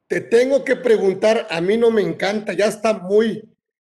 [0.08, 3.44] Te tengo que preguntar, a mí no me encanta, ya está muy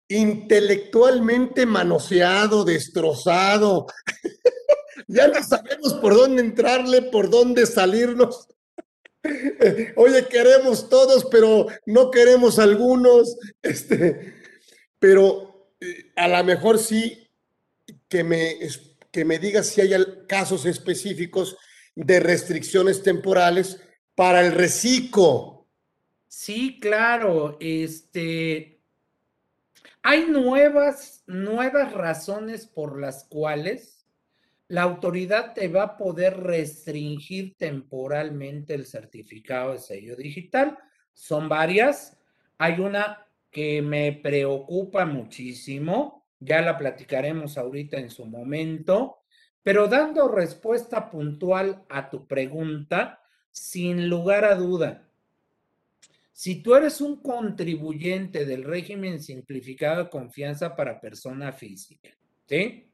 [0.08, 3.86] intelectualmente manoseado, destrozado.
[5.08, 8.48] ya no sabemos por dónde entrarle, por dónde salirnos.
[9.96, 13.38] Oye, queremos todos, pero no queremos algunos.
[13.62, 14.34] Este,
[15.00, 17.28] pero eh, a lo mejor sí
[18.08, 18.58] que me,
[19.12, 19.92] que me digas si hay
[20.28, 21.58] casos específicos
[21.96, 23.80] de restricciones temporales
[24.16, 25.68] para el reciclo.
[26.28, 27.58] Sí, claro.
[27.60, 28.80] Este,
[30.02, 33.97] hay nuevas, nuevas razones por las cuales
[34.70, 40.78] la autoridad te va a poder restringir temporalmente el certificado de sello digital.
[41.14, 42.20] Son varias.
[42.58, 49.24] Hay una que me preocupa muchísimo, ya la platicaremos ahorita en su momento,
[49.64, 55.08] pero dando respuesta puntual a tu pregunta, sin lugar a duda,
[56.32, 62.10] si tú eres un contribuyente del régimen simplificado de confianza para persona física,
[62.46, 62.87] ¿sí?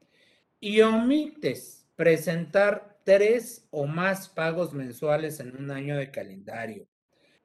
[0.64, 6.88] Y omites presentar tres o más pagos mensuales en un año de calendario,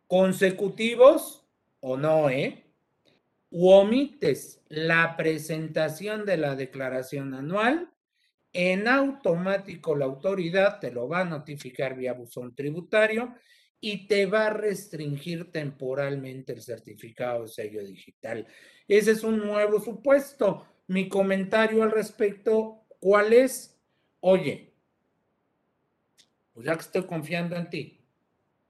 [0.08, 1.46] consecutivos
[1.82, 2.64] o no, ¿eh?
[3.50, 7.92] U omites la presentación de la declaración anual,
[8.54, 13.36] en automático la autoridad te lo va a notificar vía buzón tributario
[13.82, 18.48] y te va a restringir temporalmente el certificado de sello digital.
[18.88, 20.66] Ese es un nuevo supuesto.
[20.88, 23.78] Mi comentario al respecto ¿Cuál es?
[24.20, 24.74] Oye,
[26.54, 28.02] pues ya que estoy confiando en ti,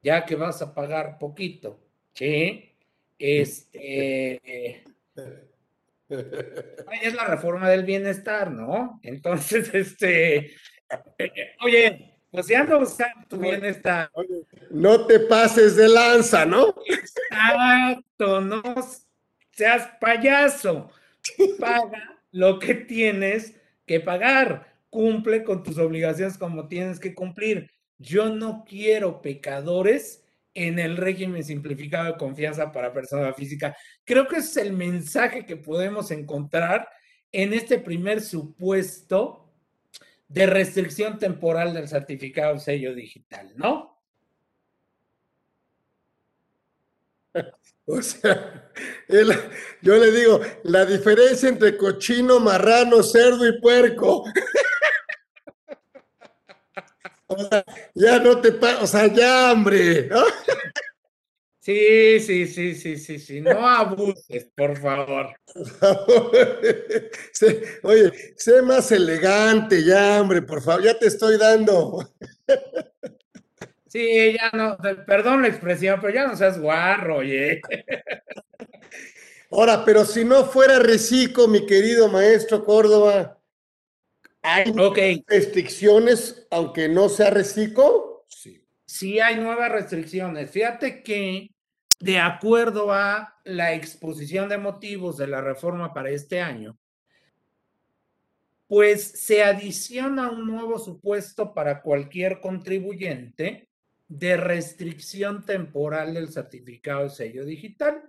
[0.03, 1.79] ya que vas a pagar poquito,
[2.13, 2.75] ¿sí?
[3.17, 4.83] Este.
[6.09, 8.99] es la reforma del bienestar, ¿no?
[9.03, 10.51] Entonces, este.
[11.61, 14.11] Oye, pues ya no buscando tu bienestar.
[14.69, 16.75] no te pases de lanza, ¿no?
[16.85, 18.61] Exacto, no
[19.51, 20.91] seas payaso.
[21.59, 23.58] Paga lo que tienes
[23.89, 24.71] que pagar.
[24.91, 27.71] Cumple con tus obligaciones como tienes que cumplir.
[27.97, 30.23] Yo no quiero pecadores
[30.53, 33.75] en el régimen simplificado de confianza para persona física.
[34.05, 36.87] Creo que es el mensaje que podemos encontrar
[37.31, 39.51] en este primer supuesto
[40.27, 43.98] de restricción temporal del certificado sello digital, ¿no?
[47.97, 48.71] O sea,
[49.81, 54.25] yo le digo, la diferencia entre cochino, marrano, cerdo y puerco.
[57.31, 60.09] O sea, ya no te o sea, ya, hombre.
[61.61, 63.41] Sí, sí, sí, sí, sí, sí.
[63.41, 65.35] No abuses, por favor.
[67.83, 72.09] Oye, sé más elegante ya, hombre, por favor, ya te estoy dando.
[73.89, 77.59] Sí, ya no, perdón la expresión, pero ya no seas guarro, oye.
[79.51, 83.41] Ahora, pero si no fuera reciclo, mi querido maestro Córdoba,
[84.43, 84.71] ¿hay
[85.27, 88.25] restricciones aunque no sea reciclo?
[88.27, 88.63] Sí.
[88.85, 90.51] Sí hay nuevas restricciones.
[90.51, 91.49] Fíjate que
[91.99, 96.77] de acuerdo a la exposición de motivos de la reforma para este año,
[98.67, 103.68] pues se adiciona un nuevo supuesto para cualquier contribuyente
[104.09, 108.03] de restricción temporal del certificado de sello digital.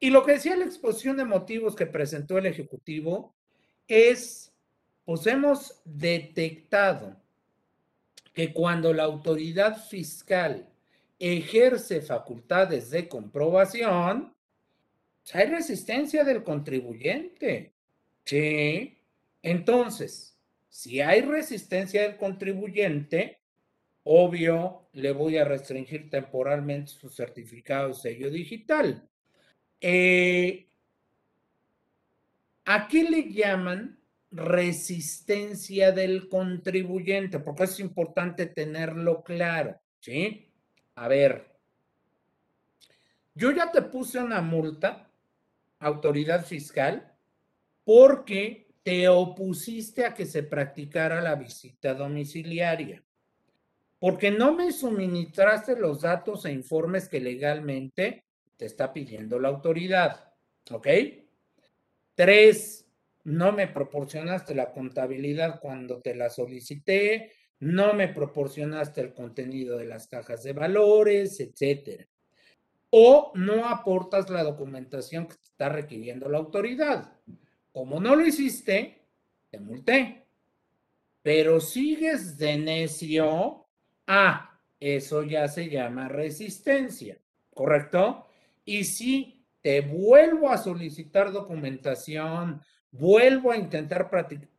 [0.00, 3.34] Y lo que decía la exposición de motivos que presentó el Ejecutivo
[3.86, 4.54] es,
[5.04, 7.20] pues hemos detectado
[8.32, 10.68] que cuando la autoridad fiscal
[11.18, 14.34] ejerce facultades de comprobación,
[15.22, 17.72] pues, hay resistencia del contribuyente.
[18.24, 18.98] Sí.
[19.42, 23.40] Entonces, si hay resistencia del contribuyente,
[24.04, 29.08] obvio, le voy a restringir temporalmente su certificado de sello digital.
[29.80, 30.68] Eh,
[32.66, 33.98] ¿A qué le llaman
[34.30, 37.40] resistencia del contribuyente?
[37.40, 40.48] Porque es importante tenerlo claro, ¿sí?
[40.94, 41.52] A ver,
[43.34, 45.10] yo ya te puse una multa,
[45.80, 47.12] autoridad fiscal,
[47.84, 53.02] porque te opusiste a que se practicara la visita domiciliaria
[54.04, 60.30] porque no me suministraste los datos e informes que legalmente te está pidiendo la autoridad.
[60.72, 60.88] ¿Ok?
[62.14, 62.86] Tres,
[63.22, 69.86] no me proporcionaste la contabilidad cuando te la solicité, no me proporcionaste el contenido de
[69.86, 72.06] las cajas de valores, etcétera.
[72.90, 77.10] O no aportas la documentación que te está requiriendo la autoridad.
[77.72, 79.00] Como no lo hiciste,
[79.48, 80.26] te multé.
[81.22, 83.63] Pero sigues de necio.
[84.06, 87.18] Ah, eso ya se llama resistencia,
[87.54, 88.26] ¿correcto?
[88.64, 94.10] Y si te vuelvo a solicitar documentación, vuelvo a intentar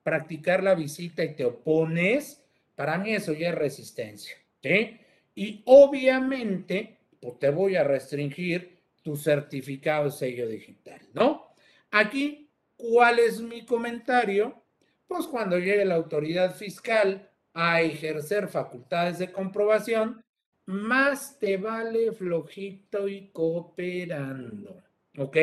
[0.03, 2.43] practicar la visita y te opones,
[2.75, 4.35] para mí eso ya es resistencia.
[4.61, 4.99] ¿sí?
[5.35, 11.53] Y obviamente, pues te voy a restringir tu certificado sello digital, ¿no?
[11.91, 14.63] Aquí, ¿cuál es mi comentario?
[15.07, 20.21] Pues cuando llegue la autoridad fiscal a ejercer facultades de comprobación,
[20.65, 24.83] más te vale flojito y cooperando,
[25.17, 25.37] ¿ok?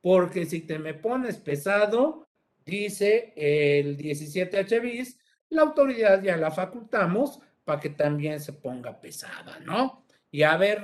[0.00, 2.26] Porque si te me pones pesado,
[2.64, 5.18] dice el 17H bis,
[5.50, 10.06] la autoridad ya la facultamos para que también se ponga pesada, ¿no?
[10.30, 10.82] Y a ver,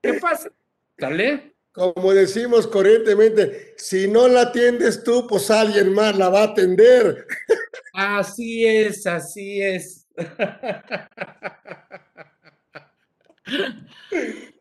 [0.00, 0.50] ¿qué pasa?
[0.98, 1.51] ¿Sale?
[1.72, 7.26] Como decimos corrientemente, si no la atiendes tú, pues alguien más la va a atender.
[7.94, 10.08] Así es, así es.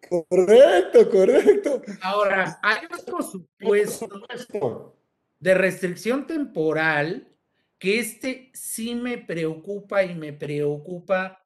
[0.09, 1.81] Correcto, correcto.
[2.01, 4.97] Ahora, hay otro supuesto
[5.39, 7.31] de restricción temporal
[7.79, 11.41] que este sí me preocupa y me preocupa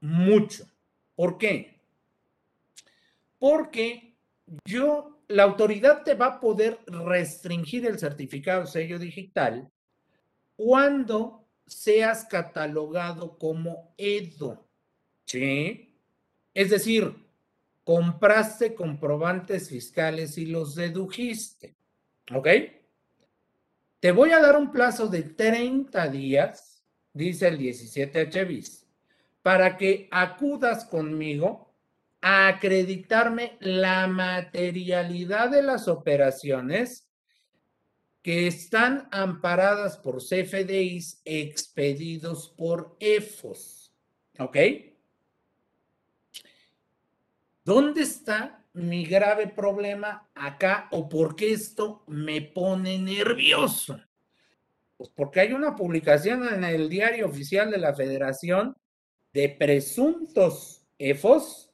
[0.00, 0.66] mucho.
[1.14, 1.80] ¿Por qué?
[3.38, 4.09] Porque
[4.64, 9.70] yo, la autoridad te va a poder restringir el certificado sello digital
[10.56, 14.66] cuando seas catalogado como EDO.
[15.24, 15.94] ¿Sí?
[16.52, 17.14] Es decir,
[17.84, 21.76] compraste comprobantes fiscales y los dedujiste.
[22.34, 22.48] ¿Ok?
[24.00, 26.82] Te voy a dar un plazo de 30 días,
[27.12, 28.86] dice el 17H bis,
[29.42, 31.69] para que acudas conmigo
[32.20, 37.08] a acreditarme la materialidad de las operaciones
[38.22, 43.92] que están amparadas por CFDIs expedidos por EFOS.
[44.38, 44.56] ¿Ok?
[47.64, 53.98] ¿Dónde está mi grave problema acá o por qué esto me pone nervioso?
[54.96, 58.76] Pues porque hay una publicación en el diario oficial de la Federación
[59.32, 61.69] de presuntos EFOS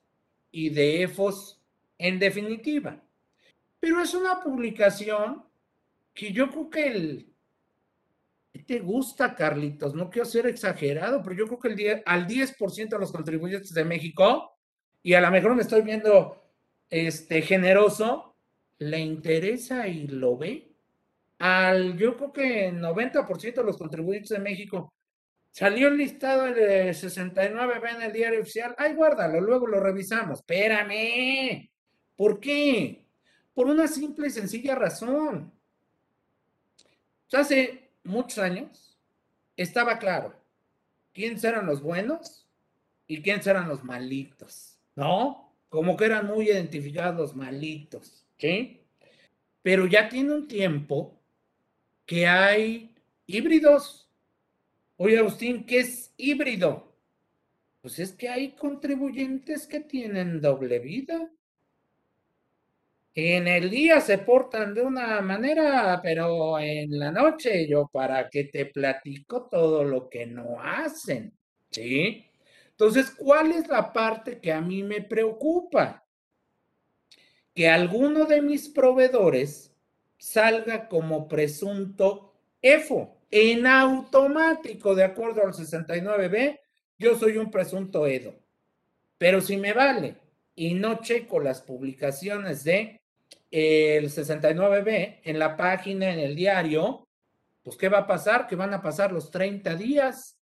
[0.57, 1.61] y de EFOS
[1.99, 2.99] en definitiva.
[3.79, 5.45] Pero es una publicación
[6.15, 7.33] que yo creo que el...
[8.67, 9.95] ¿Te gusta, Carlitos?
[9.95, 13.85] No quiero ser exagerado, pero yo creo que el al 10% de los contribuyentes de
[13.85, 14.57] México,
[15.03, 16.43] y a lo mejor me estoy viendo
[16.89, 18.35] este, generoso,
[18.79, 20.73] le interesa y lo ve.
[21.39, 24.91] Al, yo creo que 90% de los contribuyentes de México
[25.57, 28.75] salió listado de 69B en el diario oficial.
[28.77, 30.41] Ay, guárdalo, luego lo revisamos.
[30.41, 31.71] Espérame.
[32.15, 33.07] ¿Por qué?
[33.55, 35.53] Por una simple y sencilla razón.
[37.33, 38.99] Hace muchos años
[39.57, 40.35] estaba claro
[41.13, 42.47] quiénes eran los buenos
[43.07, 45.47] y quiénes eran los malitos, ¿no?
[45.69, 48.81] como que eran muy identificados malitos, ¿sí?
[49.63, 51.21] Pero ya tiene un tiempo
[52.05, 52.95] que hay
[53.27, 54.06] híbridos.
[54.99, 56.97] Oye, Agustín, ¿qué es híbrido?
[57.83, 61.31] Pues es que hay contribuyentes que tienen doble vida.
[63.15, 68.45] En el día se portan de una manera, pero en la noche yo para que
[68.45, 71.37] te platico todo lo que no hacen,
[71.71, 72.25] ¿sí?
[72.71, 76.07] Entonces, ¿cuál es la parte que a mí me preocupa?
[77.55, 79.75] Que alguno de mis proveedores
[80.19, 86.61] salga como presunto EFO en automático, de acuerdo al 69B,
[86.99, 88.35] yo soy un presunto EDO.
[89.19, 90.17] Pero si me vale
[90.55, 93.01] y no checo las publicaciones de
[93.51, 97.07] el 69B en la página, en el diario,
[97.63, 98.47] pues ¿qué va a pasar?
[98.47, 100.39] Que van a pasar los 30 días.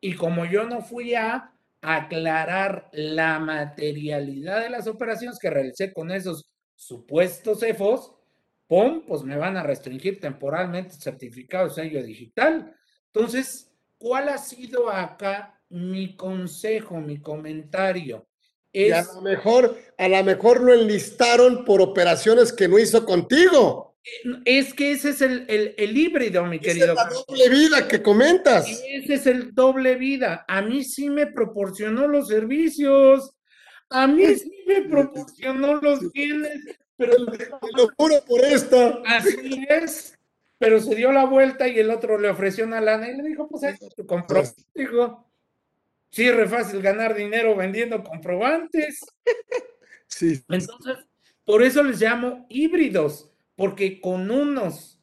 [0.00, 6.10] Y como yo no fui a aclarar la materialidad de las operaciones que realicé con
[6.10, 8.12] esos supuestos EFOS,
[8.70, 9.02] ¡pum!
[9.04, 12.72] Pues me van a restringir temporalmente el certificado de sello digital.
[13.12, 13.68] Entonces,
[13.98, 18.28] ¿cuál ha sido acá mi consejo, mi comentario?
[18.72, 23.96] Es, a lo mejor, a lo mejor lo enlistaron por operaciones que no hizo contigo.
[24.44, 25.46] Es que ese es el,
[25.76, 26.92] el, híbrido, mi querido.
[26.92, 28.68] Es la doble vida que comentas.
[28.68, 30.44] Ese es el doble vida.
[30.46, 33.32] A mí sí me proporcionó los servicios.
[33.88, 36.79] A mí sí me proporcionó los bienes.
[37.00, 37.14] Pero
[37.76, 39.00] lo juro por esta.
[39.06, 40.18] Así es.
[40.58, 43.48] Pero se dio la vuelta y el otro le ofreció una lana y le dijo,
[43.48, 43.74] pues ahí
[44.06, 44.42] compró.
[44.74, 45.32] Dijo,
[46.10, 49.00] sí, re fácil ganar dinero vendiendo comprobantes.
[50.06, 50.44] Sí.
[50.50, 50.98] Entonces,
[51.44, 55.00] por eso les llamo híbridos, porque con unos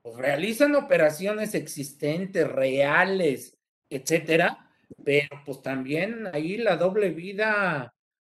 [0.00, 3.58] pues, realizan operaciones existentes, reales,
[3.90, 4.70] etcétera,
[5.04, 7.95] pero pues también ahí la doble vida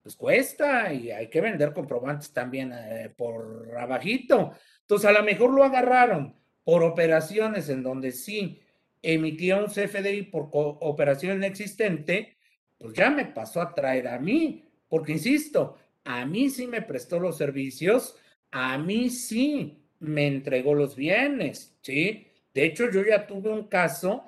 [0.09, 4.53] pues cuesta y hay que vender comprobantes también eh, por abajito.
[4.81, 6.35] Entonces, a lo mejor lo agarraron
[6.65, 8.59] por operaciones en donde sí
[9.03, 12.39] emitía un CFDI por operación existente,
[12.79, 17.21] pues ya me pasó a traer a mí, porque insisto, a mí sí me prestó
[17.21, 18.17] los servicios,
[18.51, 22.29] a mí sí me entregó los bienes, ¿sí?
[22.55, 24.25] De hecho, yo ya tuve un caso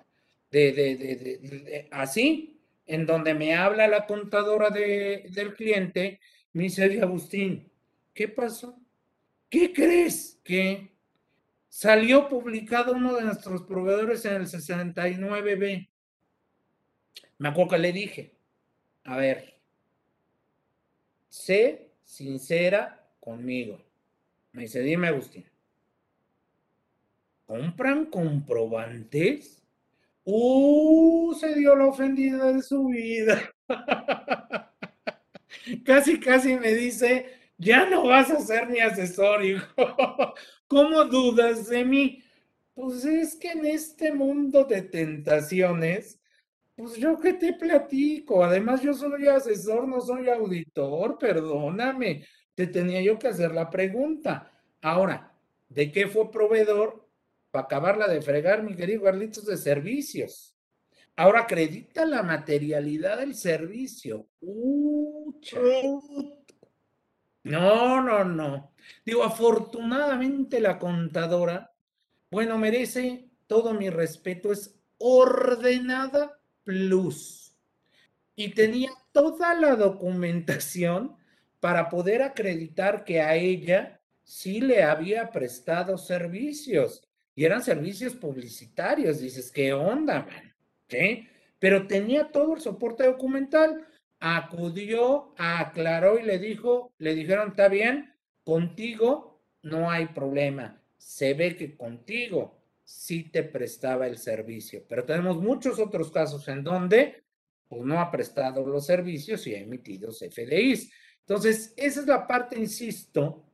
[0.51, 2.60] de, de, de, así,
[2.91, 6.19] en donde me habla la contadora del cliente,
[6.53, 7.71] me dice, Agustín,
[8.13, 8.77] ¿qué pasó?
[9.49, 10.93] ¿Qué crees que
[11.69, 15.89] salió publicado uno de nuestros proveedores en el 69B?
[17.39, 18.35] Me acuerdo que le dije,
[19.05, 19.57] a ver,
[21.29, 23.81] sé sincera conmigo.
[24.51, 25.45] Me dice, dime Agustín,
[27.47, 29.60] ¿compran comprobantes?
[30.25, 33.51] Uh, se dio la ofendida de su vida.
[35.85, 37.27] casi, casi me dice,
[37.59, 39.67] ya no vas a ser mi asesor, hijo.
[40.69, 42.23] ¿Cómo dudas de mí?
[42.75, 46.21] Pues es que en este mundo de tentaciones,
[46.77, 53.03] pues yo que te platico, además yo soy asesor, no soy auditor, perdóname, te tenía
[53.03, 54.51] yo que hacer la pregunta.
[54.81, 55.35] Ahora,
[55.69, 57.07] ¿de qué fue proveedor?
[57.51, 60.57] Para acabarla de fregar, mi querido Carlitos, de servicios.
[61.17, 64.29] Ahora acredita la materialidad del servicio.
[67.43, 68.73] no, no, no.
[69.05, 71.73] Digo, afortunadamente la contadora,
[72.31, 77.55] bueno, merece todo mi respeto, es ordenada plus.
[78.37, 81.17] Y tenía toda la documentación
[81.59, 87.10] para poder acreditar que a ella sí le había prestado servicios
[87.41, 89.19] y eran servicios publicitarios.
[89.19, 90.55] Dices, ¿qué onda, man?
[90.91, 91.27] ¿Sí?
[91.59, 93.87] Pero tenía todo el soporte documental.
[94.19, 98.13] Acudió, aclaró y le dijo, le dijeron, está bien,
[98.45, 100.83] contigo no hay problema.
[100.99, 104.85] Se ve que contigo sí te prestaba el servicio.
[104.87, 107.25] Pero tenemos muchos otros casos en donde
[107.69, 110.93] pues, no ha prestado los servicios y ha emitido FDIs.
[111.21, 113.50] Entonces, esa es la parte, insisto,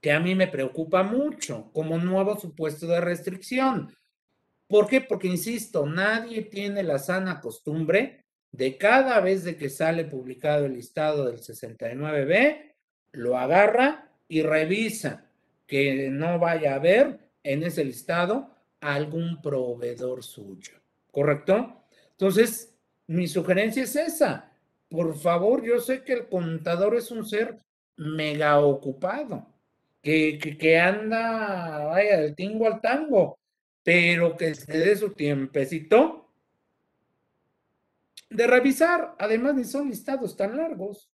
[0.00, 3.94] que a mí me preocupa mucho como nuevo supuesto de restricción.
[4.66, 5.00] ¿Por qué?
[5.00, 11.26] Porque, insisto, nadie tiene la sana costumbre de cada vez que sale publicado el listado
[11.26, 12.74] del 69B,
[13.12, 15.26] lo agarra y revisa
[15.66, 20.74] que no vaya a haber en ese listado algún proveedor suyo.
[21.10, 21.82] ¿Correcto?
[22.12, 22.74] Entonces,
[23.06, 24.52] mi sugerencia es esa.
[24.88, 27.58] Por favor, yo sé que el contador es un ser
[27.96, 29.46] mega ocupado
[30.02, 33.38] que, anda, vaya, del tingo al tango,
[33.82, 36.30] pero que se dé su tiempecito
[38.30, 39.14] de revisar.
[39.18, 41.10] Además, ni son listados tan largos.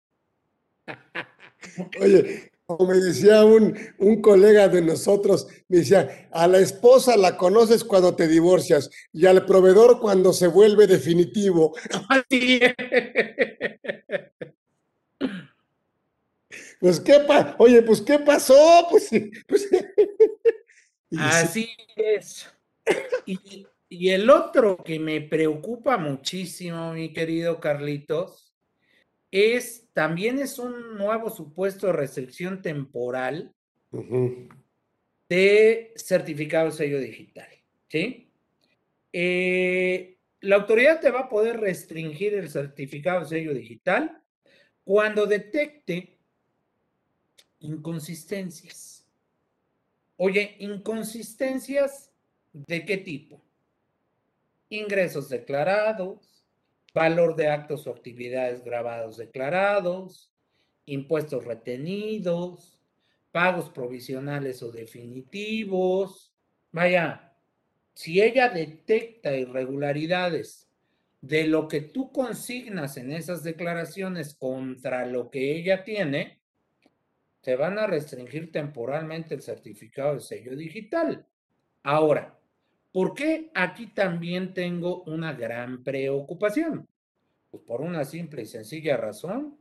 [1.99, 7.37] Oye, como me decía un, un, colega de nosotros, me decía, a la esposa la
[7.37, 11.75] conoces cuando te divorcias y al proveedor cuando se vuelve definitivo.
[12.09, 12.59] Así
[16.85, 19.09] pues qué pa oye, pues qué pasó, pues,
[19.47, 19.69] pues
[21.17, 22.47] Así es.
[23.25, 28.53] Y, y, el otro que me preocupa muchísimo, mi querido Carlitos,
[29.31, 33.55] es también es un nuevo supuesto de restricción temporal
[35.27, 37.49] de certificado sello digital.
[37.89, 38.31] ¿Sí?
[39.11, 44.21] Eh, la autoridad te va a poder restringir el certificado de sello digital
[44.83, 46.14] cuando detecte
[47.65, 49.05] inconsistencias.
[50.17, 52.11] Oye, inconsistencias
[52.53, 53.41] de qué tipo?
[54.69, 56.45] Ingresos declarados,
[56.93, 60.31] valor de actos o actividades grabados declarados,
[60.85, 62.79] impuestos retenidos,
[63.31, 66.31] pagos provisionales o definitivos.
[66.71, 67.33] Vaya,
[67.93, 70.69] si ella detecta irregularidades
[71.21, 76.39] de lo que tú consignas en esas declaraciones contra lo que ella tiene,
[77.45, 81.27] te van a restringir temporalmente el certificado de sello digital.
[81.83, 82.35] Ahora,
[82.91, 86.87] ¿por qué aquí también tengo una gran preocupación?
[87.51, 89.59] Pues por una simple y sencilla razón.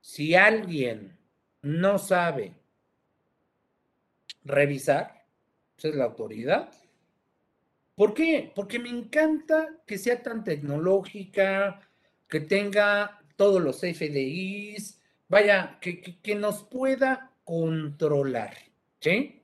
[0.00, 1.16] Si alguien
[1.62, 2.56] no sabe
[4.42, 5.26] revisar,
[5.76, 6.72] esa es la autoridad.
[7.94, 8.50] ¿Por qué?
[8.52, 11.88] Porque me encanta que sea tan tecnológica,
[12.28, 14.97] que tenga todos los FDIs,
[15.28, 18.56] vaya, que, que, nos pueda controlar,
[19.00, 19.42] ¿sí?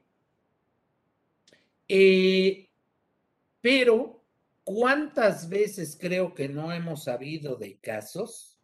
[1.88, 2.68] Eh,
[3.60, 4.24] pero,
[4.64, 8.58] ¿cuántas veces creo que no hemos sabido de casos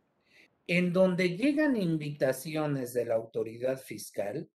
[0.67, 4.49] en donde llegan invitaciones de la autoridad fiscal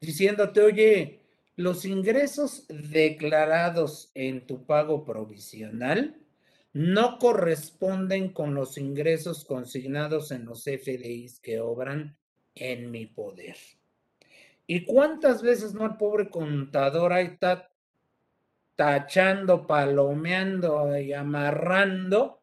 [0.00, 1.20] diciéndote, oye,
[1.56, 6.23] los ingresos declarados en tu pago provisional
[6.74, 12.16] no corresponden con los ingresos consignados en los FDIs que obran
[12.56, 13.56] en mi poder.
[14.66, 17.70] ¿Y cuántas veces no el pobre contador ahí está
[18.74, 22.42] tachando, palomeando y amarrando?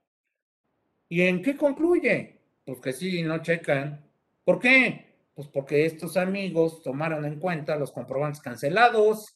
[1.10, 2.40] ¿Y en qué concluye?
[2.64, 4.02] Pues que sí, no checan.
[4.46, 5.14] ¿Por qué?
[5.34, 9.36] Pues porque estos amigos tomaron en cuenta los comprobantes cancelados.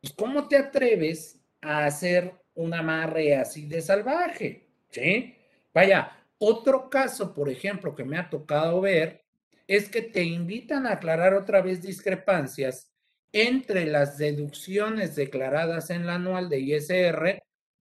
[0.00, 4.68] Pues ¿cómo te atreves a hacer un amarre así de salvaje?
[4.90, 5.34] ¿Sí?
[5.72, 9.24] Vaya, otro caso, por ejemplo, que me ha tocado ver
[9.66, 12.90] es que te invitan a aclarar otra vez discrepancias
[13.32, 17.42] entre las deducciones declaradas en la anual de ISR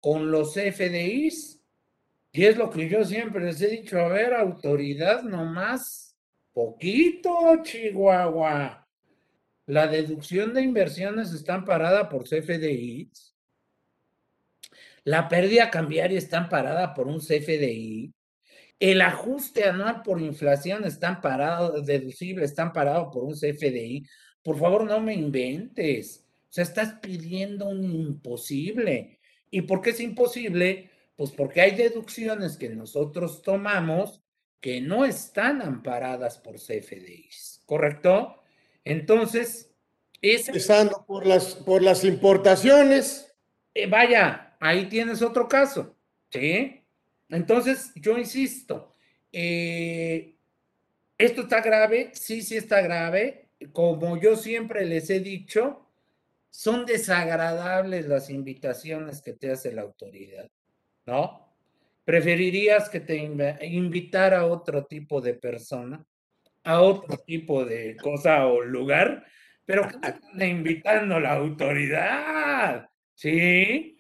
[0.01, 1.61] con los FDIs.
[2.33, 6.09] Y es lo que yo siempre les he dicho, a ver, autoridad nomás
[6.59, 8.85] Poquito, Chihuahua.
[9.67, 13.13] La deducción de inversiones está amparada por CFDI.
[15.09, 18.13] La pérdida cambiaria está amparada por un CFDI.
[18.79, 24.07] El ajuste anual por inflación está amparado, deducible, está amparado por un CFDI.
[24.43, 26.27] Por favor, no me inventes.
[26.43, 29.19] O sea, estás pidiendo un imposible.
[29.51, 30.91] ¿Y por qué es imposible?
[31.17, 34.23] Pues porque hay deducciones que nosotros tomamos
[34.61, 38.43] que no están amparadas por CFDIs, ¿correcto?
[38.85, 39.75] Entonces,
[40.21, 40.49] es...
[40.49, 43.35] Empezando por las, por las importaciones.
[43.73, 45.97] Eh, vaya, ahí tienes otro caso,
[46.31, 46.83] ¿sí?
[47.29, 48.95] Entonces, yo insisto,
[49.33, 50.35] eh,
[51.17, 53.49] esto está grave, sí, sí está grave.
[53.73, 55.89] Como yo siempre les he dicho,
[56.49, 60.49] son desagradables las invitaciones que te hace la autoridad,
[61.07, 61.49] ¿no?
[62.05, 66.03] ¿Preferirías que te invitara a otro tipo de persona,
[66.65, 69.27] a otro tipo de cosa o lugar?
[69.67, 73.98] Pero que invitando la autoridad, ¿sí?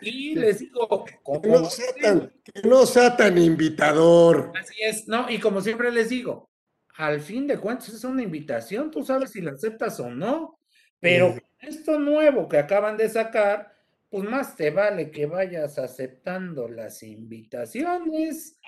[0.00, 4.52] Y les digo, que no, sea tan, que no sea tan invitador.
[4.58, 6.50] Así es, no, y como siempre les digo,
[6.96, 10.58] al fin de cuentas es una invitación, tú sabes si la aceptas o no,
[11.00, 13.74] pero esto nuevo que acaban de sacar,
[14.08, 18.58] pues más te vale que vayas aceptando las invitaciones,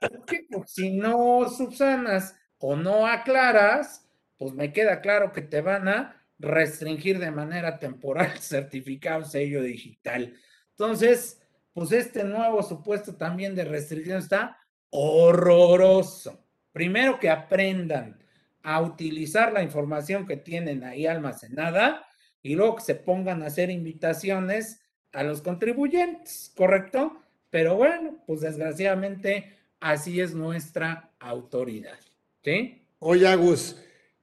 [0.00, 4.06] porque pues, si no subsanas o no aclaras,
[4.36, 10.34] pues me queda claro que te van a restringir de manera temporal certificado sello digital.
[10.80, 11.38] Entonces,
[11.74, 14.56] pues este nuevo supuesto también de restricción está
[14.88, 16.42] horroroso.
[16.72, 18.18] Primero que aprendan
[18.62, 22.06] a utilizar la información que tienen ahí almacenada
[22.42, 24.80] y luego que se pongan a hacer invitaciones
[25.12, 27.20] a los contribuyentes, ¿correcto?
[27.50, 31.98] Pero bueno, pues desgraciadamente así es nuestra autoridad,
[32.42, 32.86] ¿sí?
[33.00, 33.76] Oye, Agus,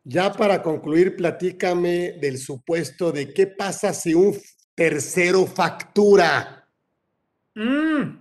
[0.04, 4.34] ya para concluir, platícame del supuesto de qué pasa si un
[4.78, 6.70] tercero factura.
[7.56, 8.20] Mm,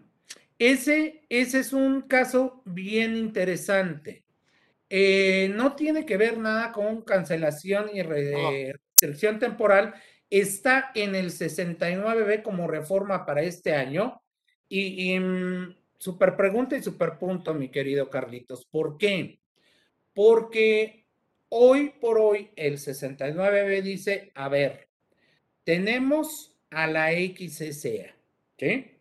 [0.59, 4.25] ese, ese es un caso bien interesante.
[4.89, 9.95] Eh, no tiene que ver nada con cancelación y restricción temporal,
[10.31, 14.23] está en el 69B como reforma para este año.
[14.67, 18.65] Y, mm, super pregunta y super punto, mi querido Carlitos.
[18.65, 19.41] ¿Por qué?
[20.15, 21.07] Porque
[21.51, 24.86] hoy por hoy el 69B dice, a ver,
[25.67, 28.15] tenemos a la XSA,
[28.57, 29.01] ¿sí?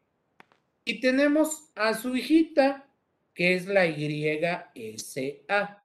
[0.83, 2.89] Y tenemos a su hijita,
[3.35, 5.83] que es la YSA.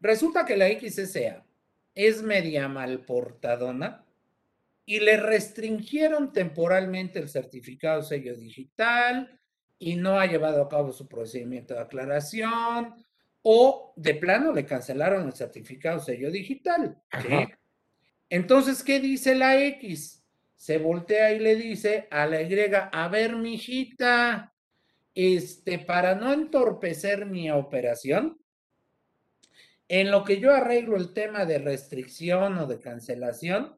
[0.00, 1.44] Resulta que la XSA
[1.92, 4.06] es media mal portadona
[4.86, 9.40] y le restringieron temporalmente el certificado sello digital
[9.80, 12.94] y no ha llevado a cabo su procedimiento de aclaración
[13.42, 17.02] o de plano le cancelaron el certificado sello digital.
[18.30, 20.24] Entonces, ¿qué dice la X?
[20.56, 22.56] Se voltea y le dice a la Y,
[22.92, 24.54] a ver, mijita,
[25.14, 28.40] este, para no entorpecer mi operación,
[29.88, 33.76] en lo que yo arreglo el tema de restricción o de cancelación,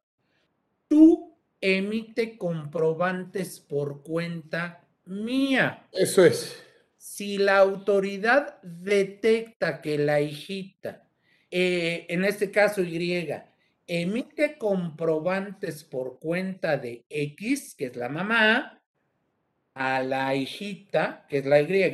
[0.86, 5.88] tú emite comprobantes por cuenta mía.
[5.92, 6.62] Eso es.
[6.98, 11.02] Si la autoridad detecta que la hijita
[11.54, 13.28] eh, en este caso Y,
[14.00, 18.82] emite comprobantes por cuenta de X, que es la mamá,
[19.74, 21.92] a la hijita, que es la Y,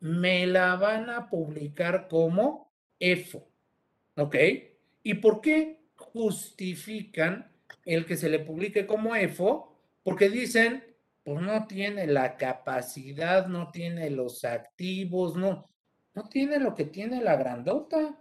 [0.00, 3.50] me la van a publicar como EFO.
[4.16, 4.34] ¿Ok?
[5.02, 7.52] ¿Y por qué justifican
[7.84, 9.76] el que se le publique como EFO?
[10.02, 10.84] Porque dicen,
[11.22, 15.66] pues no tiene la capacidad, no tiene los activos, no,
[16.14, 18.18] no tiene lo que tiene la grandota.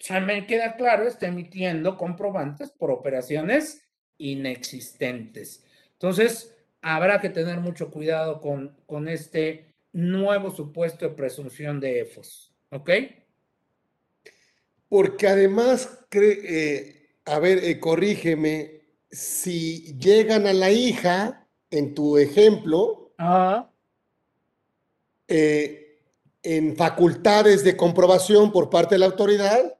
[0.00, 3.82] O sea, me queda claro, está emitiendo comprobantes por operaciones
[4.16, 5.62] inexistentes.
[5.92, 12.50] Entonces, habrá que tener mucho cuidado con, con este nuevo supuesto de presunción de EFOS.
[12.70, 12.90] ¿Ok?
[14.88, 18.80] Porque además, eh, a ver, eh, corrígeme,
[19.10, 23.12] si llegan a la hija, en tu ejemplo,
[25.28, 26.00] eh,
[26.42, 29.79] en facultades de comprobación por parte de la autoridad,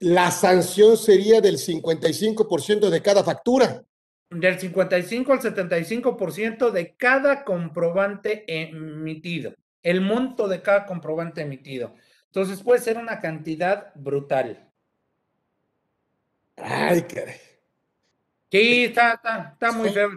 [0.00, 3.84] la sanción sería del 55% de cada factura
[4.30, 11.94] del 55 al 75% de cada comprobante emitido, el monto de cada comprobante emitido.
[12.26, 14.70] Entonces puede ser una cantidad brutal.
[16.56, 17.36] Ay, caray.
[18.52, 19.20] Sí, está,
[19.52, 20.10] está, muy feo.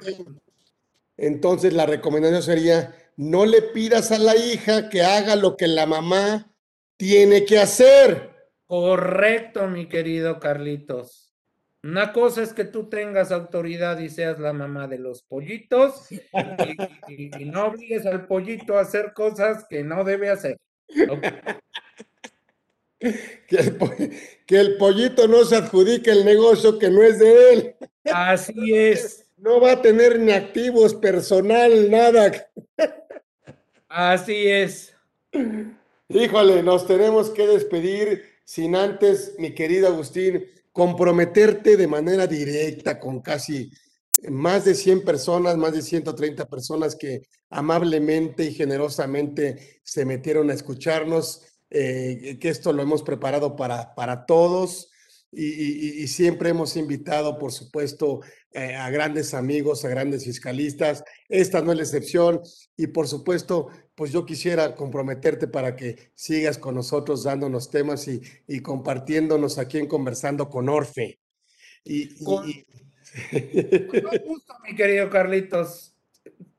[1.18, 5.86] Entonces la recomendación sería, no le pidas a la hija que haga lo que la
[5.88, 6.52] mamá
[6.98, 8.33] tiene que hacer.
[8.74, 11.32] Correcto, mi querido Carlitos.
[11.84, 17.46] Una cosa es que tú tengas autoridad y seas la mamá de los pollitos y,
[17.46, 20.58] no obligues al pollito a hacer cosas que no debe hacer.
[24.48, 27.76] Que, el, pollito no se adjudique el negocio que no es de él.
[28.06, 29.30] Así es.
[29.38, 32.32] No va a tener ni activos personal, nada.
[33.88, 34.96] Así es.
[36.10, 43.22] Híjole, nos tenemos que despedir sin antes, mi querido Agustín, comprometerte de manera directa con
[43.22, 43.72] casi
[44.30, 50.54] más de 100 personas, más de 130 personas que amablemente y generosamente se metieron a
[50.54, 54.90] escucharnos, eh, que esto lo hemos preparado para, para todos
[55.36, 58.22] y, siempre hemos invitado, por supuesto,
[58.52, 61.04] eh, a grandes amigos, a grandes fiscalistas.
[61.28, 62.42] Esta no es la excepción
[62.78, 68.22] y, por supuesto, pues yo quisiera comprometerte para que sigas con nosotros dándonos temas y,
[68.48, 71.20] y compartiéndonos aquí en Conversando con Orfe.
[71.84, 72.46] Y, con,
[74.26, 75.96] gusto, mi querido Carlitos.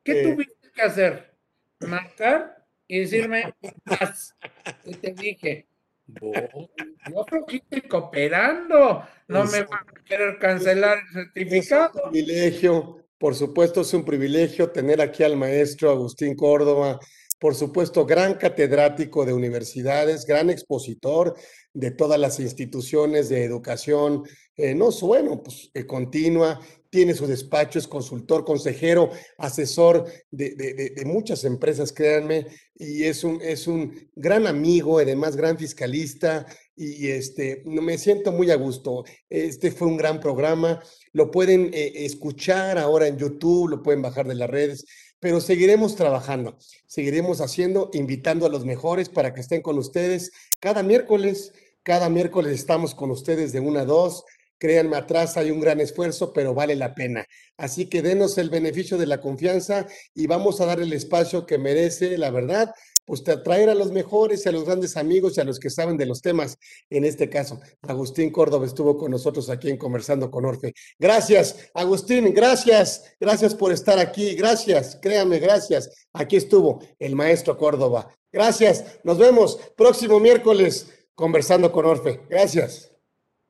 [0.03, 1.35] ¿Qué eh, tuviste que hacer?
[1.81, 3.55] Marcar y decirme,
[4.85, 5.67] y te dije,
[6.07, 9.03] yo creo que estoy cooperando.
[9.29, 11.91] No me van a querer cancelar el certificado.
[11.95, 17.01] Es un privilegio, por supuesto, es un privilegio tener aquí al maestro Agustín Córdoba,
[17.45, 21.35] por supuesto, gran catedrático de universidades, gran expositor
[21.75, 24.23] de todas las instituciones de educación,
[24.57, 31.93] eh, no bueno, pues continua, tiene su despacho, es consultor, consejero, asesor de, muchas empresas,
[31.93, 38.33] créanme, y es un, es un gran amigo, además gran fiscalista, y este, me siento
[38.33, 39.05] muy a gusto.
[39.29, 40.83] Este fue un gran programa,
[41.13, 44.87] lo pueden eh, escuchar ahora en YouTube, lo pueden bajar de las redes,
[45.25, 50.83] pero seguiremos trabajando, seguiremos haciendo, invitando a los mejores para que estén con ustedes cada
[50.83, 51.55] miércoles.
[51.83, 54.27] Cada miércoles estamos con ustedes de una a dos
[54.59, 57.27] Créanme, atrás hay un gran esfuerzo, pero vale la pena.
[57.57, 61.59] Así que denos el beneficio de la confianza y vamos a dar el espacio que
[61.59, 65.59] merece, la verdad, pues atraer a los mejores, a los grandes amigos y a los
[65.59, 66.59] que saben de los temas.
[66.91, 70.73] En este caso, Agustín Córdoba estuvo con nosotros aquí en Conversando con Orfe.
[70.99, 76.09] Gracias, Agustín, gracias, gracias por estar aquí, gracias, créanme, gracias.
[76.13, 78.09] Aquí estuvo el maestro Córdoba.
[78.33, 82.21] Gracias, nos vemos próximo miércoles conversando con Orfe.
[82.29, 82.91] Gracias.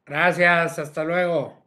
[0.07, 1.64] Gracias, hasta luego.